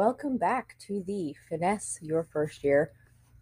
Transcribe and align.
welcome 0.00 0.38
back 0.38 0.76
to 0.78 1.04
the 1.06 1.36
Finesse 1.46 1.98
Your 2.00 2.26
First 2.32 2.64
Year 2.64 2.90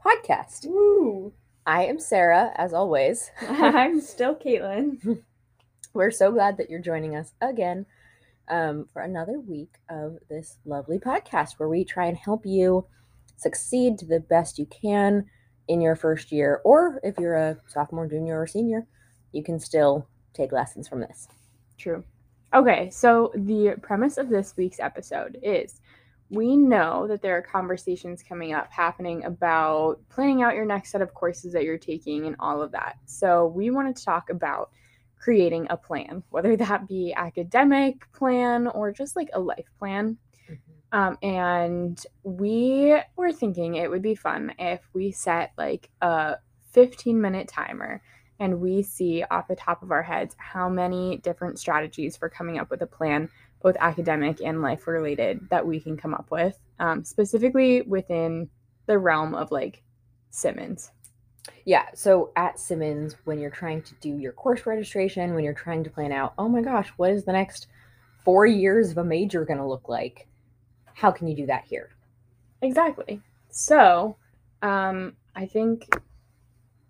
podcast. 0.05 0.67
Woo! 0.67 1.33
I 1.65 1.85
am 1.85 2.01
Sarah, 2.01 2.51
as 2.57 2.75
always. 2.75 3.31
I'm 3.49 4.01
still 4.01 4.35
Caitlin. 4.35 5.23
We're 5.95 6.11
so 6.11 6.33
glad 6.33 6.57
that 6.57 6.69
you're 6.69 6.81
joining 6.81 7.15
us 7.15 7.33
again 7.41 7.87
um, 8.49 8.89
for 8.93 9.03
another 9.03 9.39
week 9.39 9.77
of 9.89 10.19
this 10.29 10.57
lovely 10.65 10.99
podcast 10.99 11.61
where 11.61 11.69
we 11.69 11.85
try 11.85 12.07
and 12.07 12.19
help 12.19 12.45
you 12.45 12.85
succeed 13.37 13.97
to 13.99 14.07
the 14.07 14.19
best 14.19 14.59
you 14.59 14.67
can 14.67 15.27
in 15.69 15.81
your 15.81 15.95
first 15.95 16.33
year, 16.33 16.61
or 16.65 16.99
if 17.05 17.21
you're 17.21 17.37
a 17.37 17.57
sophomore, 17.69 18.09
junior, 18.09 18.41
or 18.41 18.49
senior, 18.49 18.85
you 19.31 19.45
can 19.45 19.61
still 19.61 20.09
take 20.35 20.51
lessons 20.51 20.89
from 20.89 20.99
this. 20.99 21.29
True. 21.77 22.03
Okay, 22.53 22.91
so 22.91 23.31
the 23.37 23.77
premise 23.81 24.19
of 24.19 24.29
this 24.29 24.57
week's 24.57 24.81
episode 24.81 25.39
is 25.41 25.81
we 26.31 26.57
know 26.57 27.07
that 27.09 27.23
there 27.23 27.37
are 27.37 27.43
conversations 27.43 28.23
coming 28.23 28.53
up 28.53 28.71
happening 28.71 29.25
about 29.25 29.97
planning 30.11 30.43
out 30.43 30.55
your 30.55 30.67
next 30.67 30.91
set 30.91 31.01
of 31.01 31.15
courses 31.15 31.53
that 31.55 31.65
you're 31.65 31.79
taking 31.79 32.27
and 32.27 32.37
all 32.39 32.61
of 32.61 32.73
that. 32.73 32.97
So 33.07 33.47
we 33.47 33.71
wanted 33.71 33.97
to 33.97 34.05
talk 34.05 34.29
about 34.31 34.71
creating 35.19 35.67
a 35.71 35.77
plan, 35.77 36.23
whether 36.31 36.57
that 36.57 36.87
be 36.87 37.15
academic 37.17 38.11
plan 38.13 38.67
or 38.69 38.93
just 38.93 39.17
like 39.17 39.31
a 39.33 39.41
life 39.41 39.69
plan. 39.79 40.19
Um, 40.93 41.19
and 41.23 42.03
we 42.23 42.99
were 43.17 43.33
thinking 43.33 43.75
it 43.75 43.91
would 43.91 44.03
be 44.03 44.15
fun 44.15 44.55
if 44.59 44.81
we 44.95 45.13
set 45.13 45.53
like 45.59 45.91
a 46.01 46.37
15 46.73 47.21
minute 47.21 47.49
timer 47.49 48.03
and 48.41 48.61
we 48.61 48.83
see 48.83 49.25
off 49.31 49.49
the 49.49 49.57
top 49.57 49.83
of 49.83 49.91
our 49.91 50.03
heads 50.03 50.35
how 50.39 50.69
many 50.69 51.19
different 51.19 51.59
strategies 51.59 52.17
for 52.17 52.29
coming 52.29 52.59
up 52.59 52.71
with 52.71 52.83
a 52.83 52.87
plan, 52.87 53.29
both 53.63 53.77
academic 53.81 54.41
and 54.41 54.63
life 54.63 54.87
related, 54.87 55.49
that 55.51 55.67
we 55.67 55.81
can 55.81 55.97
come 55.97 56.15
up 56.15 56.31
with, 56.31 56.59
um, 56.79 57.05
specifically 57.05 57.83
within 57.83 58.49
the 58.87 58.99
realm 58.99 59.35
of 59.35 59.51
like 59.51 59.83
Simmons. 60.31 60.93
Yeah, 61.65 61.87
so 61.95 62.31
at 62.37 62.59
Simmons, 62.59 63.17
when 63.25 63.39
you're 63.39 63.51
trying 63.51 63.83
to 63.83 63.95
do 64.01 64.11
your 64.11 64.33
course 64.33 64.67
registration, 64.67 65.35
when 65.35 65.45
you're 65.45 65.55
trying 65.55 65.85
to 65.85 65.91
plan 65.91 66.13
out, 66.13 66.35
oh 66.39 66.49
my 66.49 66.63
gosh, 66.63 66.89
what 66.97 67.11
is 67.11 67.25
the 67.25 67.33
next 67.33 67.67
four 68.25 68.47
years 68.47 68.91
of 68.91 68.99
a 68.99 69.05
major 69.05 69.45
going 69.45 69.59
to 69.59 69.67
look 69.67 69.89
like? 69.89 70.27
How 70.95 71.11
can 71.11 71.29
you 71.29 71.37
do 71.37 71.47
that 71.47 71.65
here? 71.65 71.91
Exactly. 72.63 73.21
So, 73.51 74.17
um, 74.63 75.15
I 75.35 75.47
think 75.47 75.89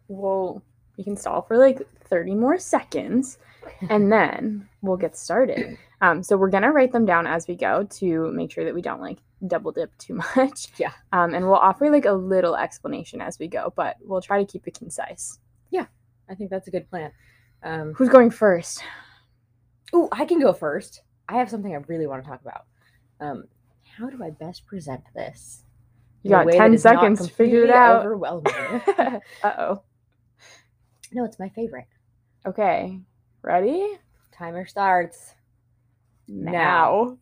we'll 0.08 0.62
we 0.96 1.04
can 1.04 1.16
stall 1.16 1.42
for 1.42 1.56
like 1.56 1.80
30 2.04 2.34
more 2.34 2.58
seconds 2.58 3.38
and 3.88 4.12
then 4.12 4.68
we'll 4.82 4.96
get 4.96 5.16
started. 5.16 5.78
Um, 6.00 6.22
so 6.22 6.36
we're 6.36 6.50
gonna 6.50 6.72
write 6.72 6.92
them 6.92 7.06
down 7.06 7.26
as 7.26 7.48
we 7.48 7.56
go 7.56 7.84
to 7.84 8.30
make 8.32 8.52
sure 8.52 8.64
that 8.64 8.74
we 8.74 8.82
don't 8.82 9.00
like 9.00 9.18
double 9.46 9.72
dip 9.72 9.96
too 9.98 10.14
much. 10.36 10.68
Yeah. 10.78 10.92
Um, 11.12 11.34
and 11.34 11.44
we'll 11.44 11.56
offer 11.56 11.90
like 11.90 12.04
a 12.04 12.12
little 12.12 12.56
explanation 12.56 13.20
as 13.20 13.38
we 13.38 13.48
go, 13.48 13.72
but 13.74 13.96
we'll 14.00 14.22
try 14.22 14.42
to 14.42 14.50
keep 14.50 14.66
it 14.66 14.78
concise. 14.78 15.38
Yeah, 15.70 15.86
I 16.28 16.34
think 16.34 16.50
that's 16.50 16.68
a 16.68 16.70
good 16.70 16.88
plan. 16.88 17.12
Um, 17.62 17.94
Who's 17.94 18.08
going 18.08 18.30
first? 18.30 18.82
Oh, 19.92 20.08
I 20.12 20.24
can 20.24 20.40
go 20.40 20.52
first. 20.52 21.02
I 21.28 21.38
have 21.38 21.50
something 21.50 21.74
I 21.74 21.78
really 21.86 22.06
want 22.06 22.22
to 22.22 22.28
talk 22.28 22.40
about. 22.40 22.64
Um, 23.20 23.44
how 23.96 24.08
do 24.08 24.22
I 24.22 24.30
best 24.30 24.66
present 24.66 25.02
this? 25.14 25.64
You 26.22 26.30
got 26.30 26.50
10 26.50 26.78
seconds 26.78 27.26
to 27.26 27.32
figure 27.32 27.64
it 27.64 27.70
out. 27.70 28.00
Overwhelming. 28.00 28.52
uh 28.98 29.20
oh. 29.44 29.82
no, 31.12 31.24
it's 31.24 31.38
my 31.38 31.48
favorite. 31.50 31.86
Okay. 32.46 33.00
Ready? 33.48 33.98
Timer 34.30 34.66
starts. 34.66 35.32
Now. 36.28 37.16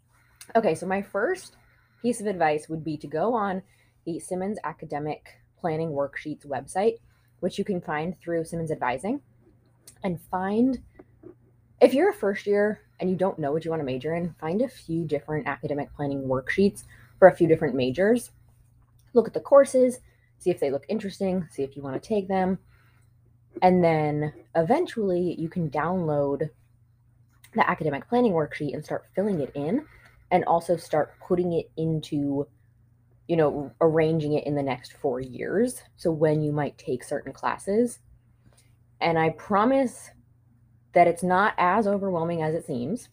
Okay, 0.56 0.75
so 0.75 0.84
my 0.84 1.01
first 1.01 1.55
piece 2.03 2.21
of 2.21 2.27
advice 2.27 2.69
would 2.69 2.83
be 2.83 2.97
to 2.97 3.06
go 3.06 3.33
on 3.33 3.62
the 4.06 4.19
Simmons 4.19 4.59
Academic 4.65 5.39
Planning 5.61 5.91
Worksheets 5.91 6.45
website, 6.45 6.95
which 7.39 7.59
you 7.59 7.65
can 7.65 7.81
find 7.81 8.19
through 8.19 8.45
Simmons 8.45 8.73
Advising, 8.73 9.21
and 10.03 10.21
find 10.21 10.83
if 11.81 11.95
you're 11.95 12.11
a 12.11 12.15
first 12.15 12.45
year 12.45 12.81
and 12.99 13.09
you 13.09 13.15
don't 13.15 13.39
know 13.39 13.53
what 13.53 13.65
you 13.65 13.71
want 13.71 13.81
to 13.81 13.87
major 13.87 14.17
in, 14.17 14.34
find 14.41 14.62
a 14.62 14.69
few 14.69 15.05
different 15.05 15.47
academic 15.47 15.95
planning 15.95 16.25
worksheets 16.25 16.83
for 17.21 17.28
a 17.28 17.37
few 17.37 17.47
different 17.47 17.77
majors. 17.77 18.33
Look 19.12 19.28
at 19.28 19.34
the 19.34 19.39
courses, 19.39 20.01
see 20.39 20.51
if 20.51 20.59
they 20.59 20.72
look 20.72 20.87
interesting, 20.89 21.47
see 21.53 21.62
if 21.62 21.77
you 21.77 21.83
want 21.83 22.03
to 22.03 22.09
take 22.09 22.27
them. 22.27 22.59
And 23.62 23.83
then 23.83 24.33
eventually 24.55 25.34
you 25.39 25.49
can 25.49 25.71
download 25.71 26.50
the 27.55 27.69
academic 27.69 28.09
planning 28.09 28.33
worksheet 28.33 28.75
and 28.75 28.84
start 28.84 29.06
filling 29.15 29.41
it 29.41 29.50
in 29.55 29.84
and 30.31 30.44
also 30.44 30.77
start 30.77 31.15
putting 31.27 31.53
it 31.55 31.71
into 31.77 32.47
you 33.28 33.37
know 33.37 33.72
arranging 33.81 34.34
it 34.34 34.47
in 34.47 34.55
the 34.55 34.62
next 34.62 34.93
4 34.95 35.21
years. 35.21 35.83
So 35.97 36.11
when 36.11 36.43
you 36.43 36.53
might 36.53 36.78
take 36.78 37.03
certain 37.03 37.33
classes. 37.33 37.99
And 39.00 39.19
i 39.19 39.31
promise 39.31 40.11
that 40.93 41.06
it's 41.06 41.22
not 41.22 41.55
as 41.59 41.87
overwhelming 41.87 42.43
as 42.43 42.55
it 42.55 42.66
seems 42.66 43.11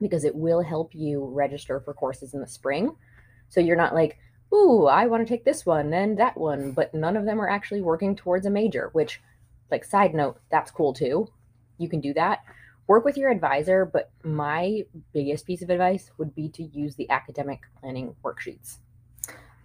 because 0.00 0.24
it 0.24 0.34
will 0.34 0.62
help 0.62 0.94
you 0.94 1.26
register 1.26 1.80
for 1.80 1.92
courses 1.92 2.32
in 2.32 2.40
the 2.40 2.46
spring. 2.46 2.96
So 3.48 3.60
you're 3.60 3.76
not 3.76 3.94
like 3.94 4.18
ooh 4.52 4.86
i 4.86 5.06
want 5.06 5.26
to 5.26 5.32
take 5.32 5.44
this 5.44 5.64
one 5.64 5.92
and 5.92 6.18
that 6.18 6.36
one 6.36 6.72
but 6.72 6.92
none 6.94 7.16
of 7.16 7.24
them 7.24 7.40
are 7.40 7.48
actually 7.48 7.80
working 7.80 8.16
towards 8.16 8.46
a 8.46 8.50
major 8.50 8.90
which 8.92 9.20
like 9.70 9.84
side 9.84 10.14
note 10.14 10.38
that's 10.50 10.70
cool 10.70 10.92
too 10.92 11.26
you 11.78 11.88
can 11.88 12.00
do 12.00 12.12
that 12.14 12.40
work 12.86 13.04
with 13.04 13.16
your 13.16 13.30
advisor 13.30 13.84
but 13.84 14.10
my 14.24 14.82
biggest 15.12 15.46
piece 15.46 15.62
of 15.62 15.70
advice 15.70 16.10
would 16.18 16.34
be 16.34 16.48
to 16.48 16.64
use 16.64 16.96
the 16.96 17.08
academic 17.10 17.60
planning 17.80 18.14
worksheets 18.24 18.78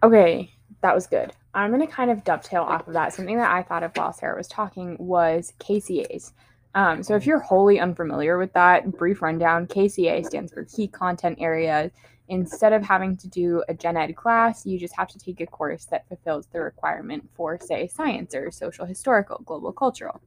Okay, 0.06 0.54
that 0.82 0.94
was 0.94 1.08
good. 1.08 1.34
I'm 1.56 1.72
going 1.72 1.82
to 1.86 1.92
kind 1.92 2.12
of 2.12 2.24
dovetail 2.24 2.62
off 2.62 2.88
of 2.88 2.94
that. 2.94 3.12
Something 3.12 3.38
that 3.38 3.52
I 3.52 3.64
thought 3.64 3.82
of 3.82 3.92
while 3.96 4.14
Sarah 4.14 4.38
was 4.38 4.48
talking 4.48 4.96
was 5.00 5.54
KCAs. 5.60 6.34
Um, 6.76 7.02
so, 7.02 7.16
if 7.16 7.26
you're 7.26 7.40
wholly 7.40 7.80
unfamiliar 7.80 8.38
with 8.38 8.54
that, 8.54 8.92
brief 8.92 9.24
rundown 9.24 9.66
KCA 9.66 10.24
stands 10.26 10.54
for 10.54 10.66
Key 10.66 10.90
Content 10.90 11.38
Area. 11.42 11.90
Instead 12.28 12.74
of 12.74 12.84
having 12.84 13.16
to 13.18 13.28
do 13.28 13.64
a 13.70 13.74
gen 13.74 13.98
ed 13.98 14.16
class, 14.16 14.66
you 14.66 14.80
just 14.80 14.96
have 14.96 15.08
to 15.08 15.20
take 15.20 15.42
a 15.42 15.46
course 15.46 15.86
that 15.86 16.08
fulfills 16.08 16.48
the 16.48 16.60
requirement 16.60 17.30
for, 17.36 17.60
say, 17.60 17.88
science 17.88 18.34
or 18.34 18.50
social 18.52 18.86
historical, 18.86 19.42
global 19.46 19.72
cultural. 19.72 20.22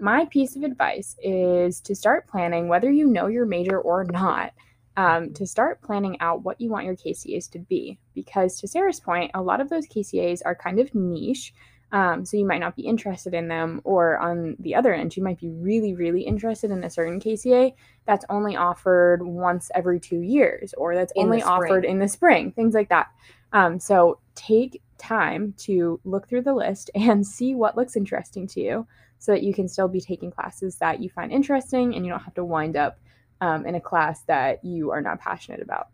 My 0.00 0.26
piece 0.26 0.56
of 0.56 0.62
advice 0.62 1.16
is 1.22 1.80
to 1.82 1.94
start 1.94 2.28
planning, 2.28 2.68
whether 2.68 2.90
you 2.90 3.06
know 3.06 3.26
your 3.26 3.46
major 3.46 3.80
or 3.80 4.04
not, 4.04 4.52
um, 4.96 5.32
to 5.34 5.46
start 5.46 5.82
planning 5.82 6.20
out 6.20 6.42
what 6.42 6.60
you 6.60 6.70
want 6.70 6.84
your 6.84 6.96
KCAs 6.96 7.50
to 7.50 7.58
be. 7.58 7.98
Because 8.14 8.60
to 8.60 8.68
Sarah's 8.68 9.00
point, 9.00 9.30
a 9.34 9.42
lot 9.42 9.60
of 9.60 9.68
those 9.68 9.86
KCAs 9.86 10.42
are 10.44 10.54
kind 10.54 10.78
of 10.78 10.94
niche. 10.94 11.52
Um, 11.94 12.24
so 12.24 12.36
you 12.36 12.44
might 12.44 12.58
not 12.58 12.74
be 12.74 12.82
interested 12.82 13.34
in 13.34 13.46
them. 13.46 13.80
Or 13.84 14.18
on 14.18 14.56
the 14.58 14.74
other 14.74 14.92
end, 14.92 15.16
you 15.16 15.22
might 15.22 15.38
be 15.38 15.50
really, 15.50 15.94
really 15.94 16.22
interested 16.22 16.72
in 16.72 16.82
a 16.82 16.90
certain 16.90 17.20
KCA 17.20 17.72
that's 18.04 18.24
only 18.28 18.56
offered 18.56 19.22
once 19.22 19.70
every 19.76 20.00
two 20.00 20.20
years, 20.20 20.74
or 20.76 20.96
that's 20.96 21.12
In 21.14 21.26
only 21.26 21.40
offered 21.44 21.84
in 21.84 22.00
the 22.00 22.08
spring, 22.08 22.50
things 22.50 22.74
like 22.74 22.88
that. 22.88 23.06
Um, 23.52 23.78
so 23.78 24.18
take 24.34 24.82
time 24.98 25.54
to 25.58 26.00
look 26.04 26.28
through 26.28 26.42
the 26.42 26.52
list 26.52 26.90
and 26.96 27.24
see 27.24 27.54
what 27.54 27.76
looks 27.76 27.94
interesting 27.94 28.48
to 28.48 28.60
you 28.60 28.86
so 29.20 29.30
that 29.30 29.44
you 29.44 29.54
can 29.54 29.68
still 29.68 29.86
be 29.86 30.00
taking 30.00 30.32
classes 30.32 30.74
that 30.76 31.00
you 31.00 31.08
find 31.08 31.30
interesting 31.30 31.94
and 31.94 32.04
you 32.04 32.10
don't 32.10 32.24
have 32.24 32.34
to 32.34 32.44
wind 32.44 32.76
up 32.76 32.98
um, 33.40 33.66
in 33.66 33.76
a 33.76 33.80
class 33.80 34.22
that 34.22 34.64
you 34.64 34.90
are 34.90 35.00
not 35.00 35.20
passionate 35.20 35.62
about. 35.62 35.88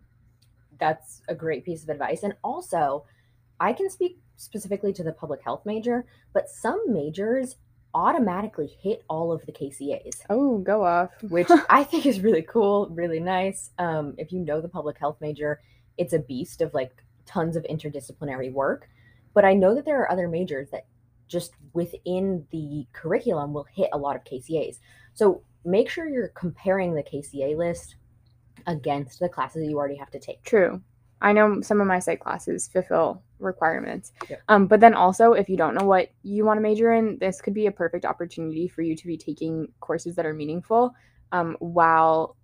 that's 0.78 1.21
a 1.28 1.34
great 1.34 1.62
piece 1.62 1.82
of 1.82 1.91
advice. 1.91 2.22
And 2.22 2.32
also, 2.43 3.05
I 3.61 3.75
can 3.75 3.91
speak 3.91 4.19
specifically 4.40 4.92
to 4.94 5.02
the 5.02 5.12
public 5.12 5.42
health 5.42 5.62
major, 5.66 6.04
but 6.32 6.48
some 6.48 6.82
majors 6.92 7.56
automatically 7.94 8.69
hit 8.81 9.04
all 9.08 9.32
of 9.32 9.44
the 9.46 9.52
KCAs, 9.52 10.22
Oh, 10.31 10.58
go 10.58 10.84
off. 10.84 11.10
which 11.28 11.48
I 11.70 11.84
think 11.84 12.06
is 12.06 12.20
really 12.20 12.42
cool, 12.42 12.88
really 12.88 13.20
nice. 13.20 13.70
Um, 13.78 14.14
if 14.16 14.32
you 14.32 14.38
know 14.40 14.60
the 14.60 14.69
public 14.69 14.98
health 14.98 15.19
major, 15.20 15.60
it's 15.98 16.12
a 16.12 16.19
beast 16.19 16.62
of 16.62 16.72
like 16.72 17.04
tons 17.26 17.56
of 17.56 17.64
interdisciplinary 17.64 18.52
work. 18.52 18.88
But 19.34 19.44
I 19.44 19.54
know 19.54 19.75
that 19.75 19.84
there 19.84 20.00
are 20.00 20.10
other 20.10 20.28
majors 20.28 20.70
that 20.70 20.86
just 21.28 21.52
within 21.75 22.46
the 22.50 22.86
curriculum 22.93 23.52
will 23.52 23.66
hit 23.72 23.90
a 23.93 23.98
lot 23.98 24.16
of 24.16 24.25
KCAs. 24.25 24.78
So 25.14 25.43
make 25.64 25.88
sure 25.88 26.08
you're 26.08 26.28
comparing 26.28 26.94
the 26.94 27.02
KCA 27.02 27.56
list 27.56 27.96
against 28.66 29.20
the 29.20 29.28
classes 29.28 29.69
you 29.69 29.76
already 29.76 29.96
have 29.96 30.10
to 30.10 30.19
take. 30.19 30.43
True. 30.43 30.81
I 31.22 31.32
know 31.32 31.60
some 31.60 31.81
of 31.81 31.86
my 31.86 31.98
psych 31.98 32.20
classes 32.20 32.69
fulfill 32.69 33.22
requirements. 33.40 34.12
Yeah. 34.28 34.37
Um, 34.48 34.66
but 34.66 34.81
then 34.81 34.94
also, 34.94 35.32
if 35.32 35.48
you 35.48 35.56
don't 35.56 35.75
know 35.75 35.87
what 35.87 36.10
you 36.22 36.44
want 36.44 36.58
to 36.58 36.62
major 36.62 36.92
in, 36.92 37.19
this 37.19 37.40
could 37.40 37.54
be 37.54 37.66
a 37.66 37.72
perfect 37.72 38.04
opportunity 38.04 38.69
for 38.69 38.82
you 38.82 38.96
to 38.96 39.06
be 39.06 39.16
taking 39.16 39.69
courses 39.81 40.14
that 40.16 40.26
are 40.26 40.34
meaningful 40.34 40.94
um, 41.32 41.56
while 41.60 42.37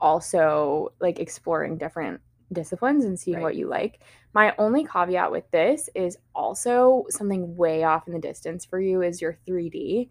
also 0.00 0.92
like 1.00 1.18
exploring 1.18 1.76
different 1.76 2.20
disciplines 2.52 3.04
and 3.04 3.18
seeing 3.18 3.36
Right. 3.38 3.42
what 3.42 3.56
you 3.56 3.68
like. 3.68 4.00
My 4.32 4.54
only 4.58 4.84
caveat 4.86 5.30
with 5.30 5.50
this 5.50 5.90
is 5.94 6.16
also 6.34 7.04
something 7.10 7.56
way 7.56 7.84
off 7.84 8.06
in 8.06 8.12
the 8.14 8.18
distance 8.20 8.64
for 8.64 8.80
you 8.80 9.02
is 9.02 9.20
your 9.20 9.36
3D. 9.46 10.08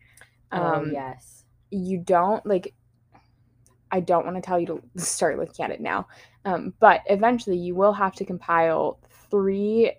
oh 0.51 0.57
Um, 0.57 0.91
yes. 0.91 1.45
you 1.71 1.97
don't 1.99 2.45
like 2.45 2.73
I 3.89 4.01
don't 4.01 4.25
want 4.25 4.35
to 4.35 4.41
tell 4.41 4.59
you 4.59 4.65
to 4.65 4.81
start 5.01 5.37
looking 5.39 5.63
at 5.63 5.71
it 5.71 5.79
now. 5.79 6.07
Um, 6.43 6.73
but 6.79 7.01
eventually, 7.05 7.57
you 7.57 7.73
will 7.73 7.93
have 7.93 8.13
to 8.15 8.25
compile 8.25 8.99
three 9.31 9.93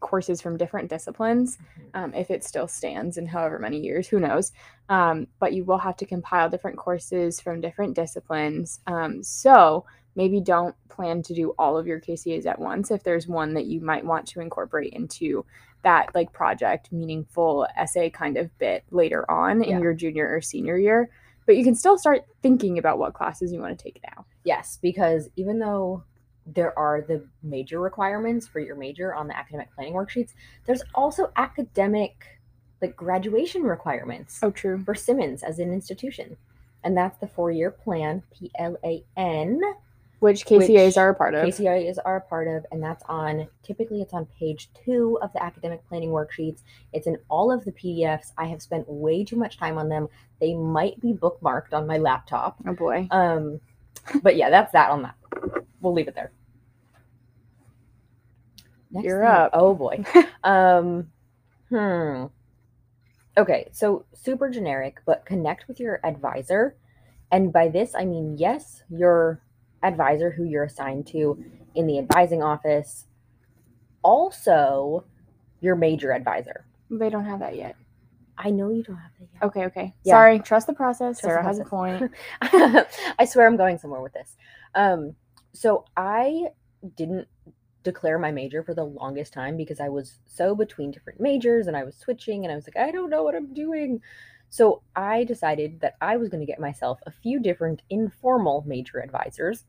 courses 0.00 0.40
from 0.40 0.56
different 0.56 0.88
disciplines 0.88 1.58
um, 1.94 2.14
if 2.14 2.30
it 2.30 2.44
still 2.44 2.68
stands 2.68 3.16
in 3.18 3.26
however 3.26 3.58
many 3.58 3.78
years 3.78 4.08
who 4.08 4.20
knows? 4.20 4.52
Um, 4.88 5.26
but 5.38 5.52
you 5.52 5.64
will 5.64 5.78
have 5.78 5.96
to 5.96 6.06
compile 6.06 6.48
different 6.48 6.76
courses 6.76 7.40
from 7.40 7.60
different 7.60 7.94
disciplines. 7.94 8.80
Um, 8.86 9.22
so 9.22 9.84
maybe 10.14 10.40
don't 10.40 10.74
plan 10.88 11.22
to 11.22 11.34
do 11.34 11.54
all 11.58 11.78
of 11.78 11.86
your 11.86 12.00
kcas 12.00 12.46
at 12.46 12.58
once 12.58 12.90
if 12.90 13.02
there's 13.02 13.26
one 13.26 13.54
that 13.54 13.66
you 13.66 13.80
might 13.80 14.04
want 14.04 14.26
to 14.26 14.40
incorporate 14.40 14.92
into 14.92 15.44
that 15.82 16.14
like 16.14 16.32
project 16.32 16.92
meaningful 16.92 17.66
essay 17.76 18.08
kind 18.10 18.36
of 18.36 18.56
bit 18.58 18.84
later 18.90 19.28
on 19.30 19.62
in 19.62 19.80
your 19.80 19.94
junior 19.94 20.28
or 20.32 20.40
senior 20.40 20.78
year. 20.78 21.10
But 21.44 21.56
you 21.56 21.64
can 21.64 21.74
still 21.74 21.98
start 21.98 22.24
thinking 22.40 22.78
about 22.78 22.98
what 22.98 23.14
classes 23.14 23.52
you 23.52 23.60
want 23.60 23.76
to 23.76 23.82
take 23.82 24.00
now. 24.14 24.24
Yes, 24.44 24.78
because 24.80 25.28
even 25.36 25.58
though 25.58 26.04
there 26.46 26.76
are 26.78 27.00
the 27.02 27.24
major 27.42 27.80
requirements 27.80 28.46
for 28.46 28.60
your 28.60 28.76
major 28.76 29.14
on 29.14 29.28
the 29.28 29.36
academic 29.36 29.72
planning 29.74 29.94
worksheets, 29.94 30.32
there's 30.66 30.82
also 30.94 31.30
academic 31.36 32.26
like 32.80 32.96
graduation 32.96 33.62
requirements 33.62 34.40
oh 34.42 34.50
true 34.50 34.82
for 34.84 34.94
Simmons 34.94 35.42
as 35.42 35.58
an 35.58 35.72
institution. 35.72 36.36
And 36.84 36.96
that's 36.96 37.16
the 37.18 37.28
four-year 37.28 37.70
plan, 37.70 38.24
P 38.36 38.50
L 38.58 38.76
A 38.84 39.04
N. 39.16 39.60
which 40.18 40.44
kcas 40.44 40.86
Which 40.86 40.96
are 40.96 41.10
a 41.10 41.14
part 41.14 41.34
of 41.34 41.46
KCIs 41.46 41.98
are 42.04 42.16
a 42.16 42.20
part 42.20 42.48
of, 42.48 42.66
and 42.72 42.82
that's 42.82 43.04
on 43.08 43.46
typically 43.62 44.02
it's 44.02 44.12
on 44.12 44.26
page 44.38 44.68
two 44.84 45.16
of 45.22 45.32
the 45.32 45.40
academic 45.40 45.86
planning 45.88 46.10
worksheets. 46.10 46.62
It's 46.92 47.06
in 47.06 47.18
all 47.28 47.52
of 47.52 47.64
the 47.64 47.70
PDFs. 47.70 48.32
I 48.36 48.46
have 48.46 48.60
spent 48.60 48.88
way 48.88 49.22
too 49.24 49.36
much 49.36 49.58
time 49.58 49.78
on 49.78 49.88
them. 49.88 50.08
They 50.40 50.54
might 50.54 51.00
be 51.00 51.12
bookmarked 51.12 51.72
on 51.72 51.86
my 51.86 51.98
laptop. 51.98 52.56
oh 52.66 52.74
boy 52.74 53.06
Um, 53.12 53.60
but 54.24 54.34
yeah, 54.34 54.50
that's 54.50 54.72
that 54.72 54.90
on 54.90 55.02
that. 55.02 55.14
We'll 55.82 55.92
leave 55.92 56.08
it 56.08 56.14
there. 56.14 56.32
Next 58.90 59.04
You're 59.04 59.20
thing- 59.20 59.28
up. 59.28 59.50
Oh 59.52 59.74
boy. 59.74 60.04
um, 60.44 61.10
hmm. 61.68 62.24
Okay, 63.36 63.68
so 63.72 64.04
super 64.14 64.50
generic, 64.50 65.00
but 65.06 65.26
connect 65.26 65.66
with 65.68 65.80
your 65.80 66.00
advisor. 66.04 66.76
And 67.30 67.52
by 67.52 67.68
this, 67.68 67.94
I 67.94 68.04
mean, 68.04 68.36
yes, 68.38 68.82
your 68.90 69.40
advisor 69.82 70.30
who 70.30 70.44
you're 70.44 70.64
assigned 70.64 71.06
to 71.08 71.42
in 71.74 71.86
the 71.86 71.98
advising 71.98 72.42
office, 72.42 73.06
also 74.02 75.04
your 75.60 75.74
major 75.76 76.12
advisor. 76.12 76.66
they 76.90 77.08
don't 77.08 77.24
have 77.24 77.40
that 77.40 77.56
yet 77.56 77.74
I 78.44 78.50
know 78.50 78.70
you 78.70 78.82
don't 78.82 78.96
have 78.96 79.10
that 79.18 79.28
yet. 79.32 79.42
Okay, 79.44 79.64
okay. 79.66 79.94
Yeah. 80.04 80.14
Sorry, 80.14 80.38
trust 80.40 80.66
the 80.66 80.72
process. 80.72 81.20
Trust 81.20 81.22
the 81.22 81.28
Sarah 81.28 81.44
has 81.44 81.58
a 81.58 81.64
point. 81.64 82.10
I 83.18 83.24
swear 83.24 83.46
I'm 83.46 83.56
going 83.56 83.78
somewhere 83.78 84.00
with 84.00 84.12
this. 84.12 84.36
Um, 84.74 85.14
so 85.52 85.84
I 85.96 86.48
didn't 86.96 87.28
declare 87.82 88.18
my 88.18 88.30
major 88.30 88.62
for 88.62 88.74
the 88.74 88.84
longest 88.84 89.32
time 89.32 89.56
because 89.56 89.80
I 89.80 89.88
was 89.88 90.18
so 90.26 90.54
between 90.54 90.90
different 90.90 91.20
majors 91.20 91.66
and 91.66 91.76
I 91.76 91.84
was 91.84 91.96
switching 91.96 92.44
and 92.44 92.52
I 92.52 92.56
was 92.56 92.66
like, 92.66 92.76
I 92.76 92.90
don't 92.90 93.10
know 93.10 93.22
what 93.22 93.34
I'm 93.34 93.52
doing. 93.52 94.00
So 94.50 94.82
I 94.94 95.24
decided 95.24 95.80
that 95.80 95.96
I 96.00 96.16
was 96.16 96.28
going 96.28 96.40
to 96.40 96.46
get 96.46 96.60
myself 96.60 97.00
a 97.06 97.10
few 97.10 97.40
different 97.40 97.82
informal 97.90 98.62
major 98.66 99.00
advisors 99.00 99.64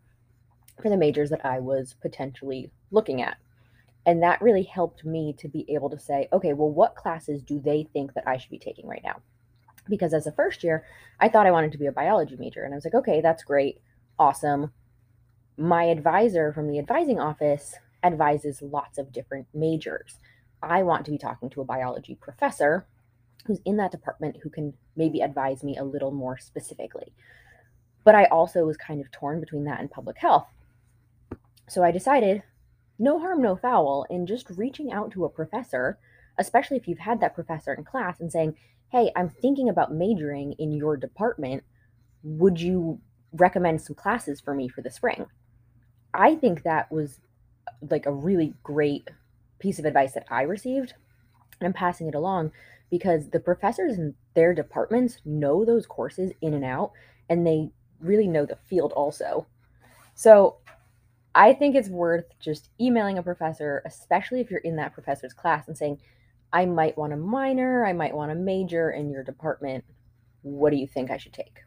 for 0.82 0.90
the 0.90 0.98
majors 0.98 1.30
that 1.30 1.46
I 1.46 1.60
was 1.60 1.96
potentially 2.02 2.72
looking 2.92 3.22
at. 3.22 3.38
And 4.06 4.22
that 4.22 4.42
really 4.42 4.64
helped 4.64 5.06
me 5.06 5.34
to 5.40 5.48
be 5.48 5.66
able 5.74 5.90
to 5.90 6.00
say, 6.00 6.28
okay, 6.34 6.54
well, 6.54 6.70
what 6.70 6.96
classes 6.96 7.42
do 7.42 7.60
they 7.60 7.88
think 7.94 8.14
that 8.14 8.28
I 8.28 8.38
should 8.38 8.52
be 8.52 8.60
taking 8.60 8.86
right 8.86 9.04
now? 9.04 9.22
Because 9.88 10.14
as 10.14 10.28
a 10.28 10.32
first 10.34 10.64
year, 10.64 10.86
I 11.20 11.30
thought 11.30 11.48
I 11.48 11.52
wanted 11.52 11.72
to 11.72 11.78
be 11.78 11.86
a 11.86 11.92
biology 11.92 12.36
major. 12.38 12.64
And 12.64 12.74
I 12.74 12.78
was 12.78 12.86
like, 12.86 12.96
okay, 12.96 13.22
that's 13.22 13.44
great. 13.44 13.80
Awesome. 14.20 14.72
My 15.58 15.84
advisor 15.84 16.52
from 16.52 16.68
the 16.68 16.80
advising 16.80 17.20
office 17.20 17.76
advises 18.02 18.64
lots 18.64 18.98
of 18.98 19.12
different 19.12 19.46
majors. 19.54 20.18
I 20.64 20.82
want 20.82 21.06
to 21.06 21.12
be 21.12 21.18
talking 21.20 21.50
to 21.52 21.62
a 21.62 21.66
biology 21.66 22.16
professor 22.16 22.88
who's 23.46 23.60
in 23.64 23.78
that 23.78 23.92
department 23.92 24.38
who 24.42 24.50
can 24.50 24.74
maybe 24.96 25.22
advise 25.22 25.64
me 25.64 25.78
a 25.78 25.84
little 25.84 26.12
more 26.12 26.40
specifically. 26.40 27.14
But 28.04 28.16
I 28.16 28.26
also 28.26 28.66
was 28.66 28.78
kind 28.78 29.00
of 29.00 29.12
torn 29.12 29.40
between 29.40 29.66
that 29.66 29.80
and 29.80 29.92
public 29.92 30.18
health. 30.18 30.48
So 31.70 31.84
I 31.84 31.92
decided 31.92 32.42
no 32.98 33.20
harm, 33.20 33.42
no 33.42 33.56
foul 33.56 34.08
in 34.10 34.26
just 34.26 34.50
reaching 34.50 34.92
out 34.92 35.12
to 35.12 35.26
a 35.26 35.30
professor, 35.30 36.00
especially 36.40 36.78
if 36.78 36.88
you've 36.88 37.00
had 37.00 37.20
that 37.22 37.36
professor 37.36 37.74
in 37.74 37.84
class 37.84 38.20
and 38.20 38.32
saying, 38.32 38.56
Hey, 38.92 39.12
I'm 39.16 39.30
thinking 39.30 39.70
about 39.70 39.94
majoring 39.94 40.54
in 40.54 40.72
your 40.72 40.98
department. 40.98 41.64
Would 42.24 42.60
you 42.60 43.02
recommend 43.34 43.82
some 43.82 43.96
classes 43.96 44.42
for 44.42 44.56
me 44.56 44.68
for 44.68 44.82
the 44.82 44.92
spring? 44.92 45.28
I 46.14 46.36
think 46.36 46.64
that 46.64 46.92
was 46.92 47.20
uh, 47.68 47.72
like 47.90 48.06
a 48.06 48.12
really 48.12 48.54
great 48.64 49.10
piece 49.60 49.80
of 49.80 49.86
advice 49.86 50.14
that 50.14 50.26
I 50.30 50.44
received. 50.44 50.94
And 51.60 51.68
I'm 51.68 51.74
passing 51.74 52.08
it 52.08 52.16
along 52.16 52.52
because 52.90 53.30
the 53.30 53.40
professors 53.40 53.98
in 53.98 54.16
their 54.36 54.54
departments 54.54 55.20
know 55.26 55.66
those 55.66 55.86
courses 55.86 56.32
in 56.42 56.54
and 56.54 56.66
out 56.66 56.92
and 57.30 57.46
they 57.46 57.72
really 58.00 58.28
know 58.28 58.46
the 58.46 58.58
field 58.68 58.92
also. 58.94 59.48
So 60.14 60.58
I 61.36 61.54
think 61.54 61.76
it's 61.76 61.90
worth 61.90 62.26
just 62.40 62.70
emailing 62.80 63.18
a 63.18 63.24
professor, 63.24 63.82
especially 63.86 64.42
if 64.42 64.52
you're 64.52 64.60
in 64.60 64.76
that 64.76 64.94
professor's 64.94 65.34
class 65.34 65.68
and 65.68 65.78
saying, 65.78 66.00
I 66.52 66.66
might 66.66 66.98
want 66.98 67.14
a 67.14 67.18
minor, 67.18 67.86
I 67.86 67.94
might 67.94 68.14
want 68.14 68.32
a 68.32 68.36
major 68.36 68.92
in 68.92 69.10
your 69.10 69.24
department. 69.24 69.84
What 70.44 70.70
do 70.70 70.76
you 70.76 70.86
think 70.86 71.10
I 71.10 71.18
should 71.18 71.34
take? 71.34 71.62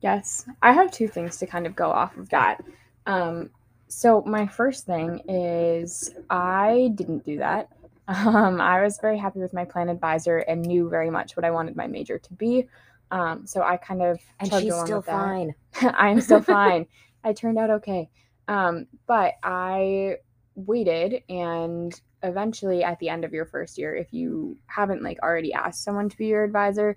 Yes, 0.00 0.46
I 0.62 0.72
have 0.72 0.90
two 0.90 1.08
things 1.08 1.36
to 1.38 1.46
kind 1.46 1.66
of 1.66 1.76
go 1.76 1.90
off 1.90 2.16
of 2.16 2.30
that. 2.30 2.64
Um, 3.06 3.50
so 3.88 4.22
my 4.22 4.46
first 4.46 4.86
thing 4.86 5.20
is 5.28 6.14
I 6.30 6.90
didn't 6.94 7.24
do 7.24 7.38
that. 7.38 7.68
Um, 8.08 8.60
I 8.60 8.82
was 8.82 8.98
very 9.00 9.16
happy 9.16 9.38
with 9.38 9.54
my 9.54 9.64
plan 9.64 9.88
advisor 9.88 10.38
and 10.38 10.60
knew 10.60 10.90
very 10.90 11.08
much 11.08 11.36
what 11.36 11.44
I 11.44 11.52
wanted 11.52 11.76
my 11.76 11.86
major 11.86 12.18
to 12.18 12.32
be. 12.34 12.68
Um, 13.12 13.46
so 13.46 13.62
I 13.62 13.76
kind 13.76 14.02
of 14.02 14.18
And 14.40 14.52
she's 14.52 14.74
still 14.74 15.02
fine. 15.02 15.54
I'm 15.80 16.20
still 16.20 16.42
fine. 16.42 16.86
I 17.22 17.32
turned 17.32 17.58
out 17.58 17.70
okay. 17.70 18.10
Um, 18.48 18.86
but 19.06 19.34
I 19.42 20.16
waited 20.56 21.22
and 21.28 21.98
eventually 22.22 22.82
at 22.82 22.98
the 22.98 23.08
end 23.08 23.24
of 23.24 23.32
your 23.32 23.46
first 23.46 23.78
year, 23.78 23.94
if 23.94 24.12
you 24.12 24.58
haven't 24.66 25.02
like 25.02 25.18
already 25.22 25.52
asked 25.52 25.84
someone 25.84 26.08
to 26.08 26.16
be 26.16 26.26
your 26.26 26.42
advisor, 26.44 26.96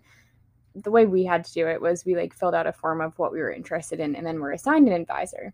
the 0.73 0.91
way 0.91 1.05
we 1.05 1.23
had 1.23 1.45
to 1.45 1.53
do 1.53 1.67
it 1.67 1.81
was 1.81 2.05
we 2.05 2.15
like 2.15 2.33
filled 2.33 2.55
out 2.55 2.67
a 2.67 2.73
form 2.73 2.99
of 2.99 3.17
what 3.17 3.31
we 3.31 3.39
were 3.39 3.51
interested 3.51 3.99
in 3.99 4.15
and 4.15 4.25
then 4.25 4.39
we're 4.39 4.53
assigned 4.53 4.87
an 4.87 4.93
advisor. 4.93 5.53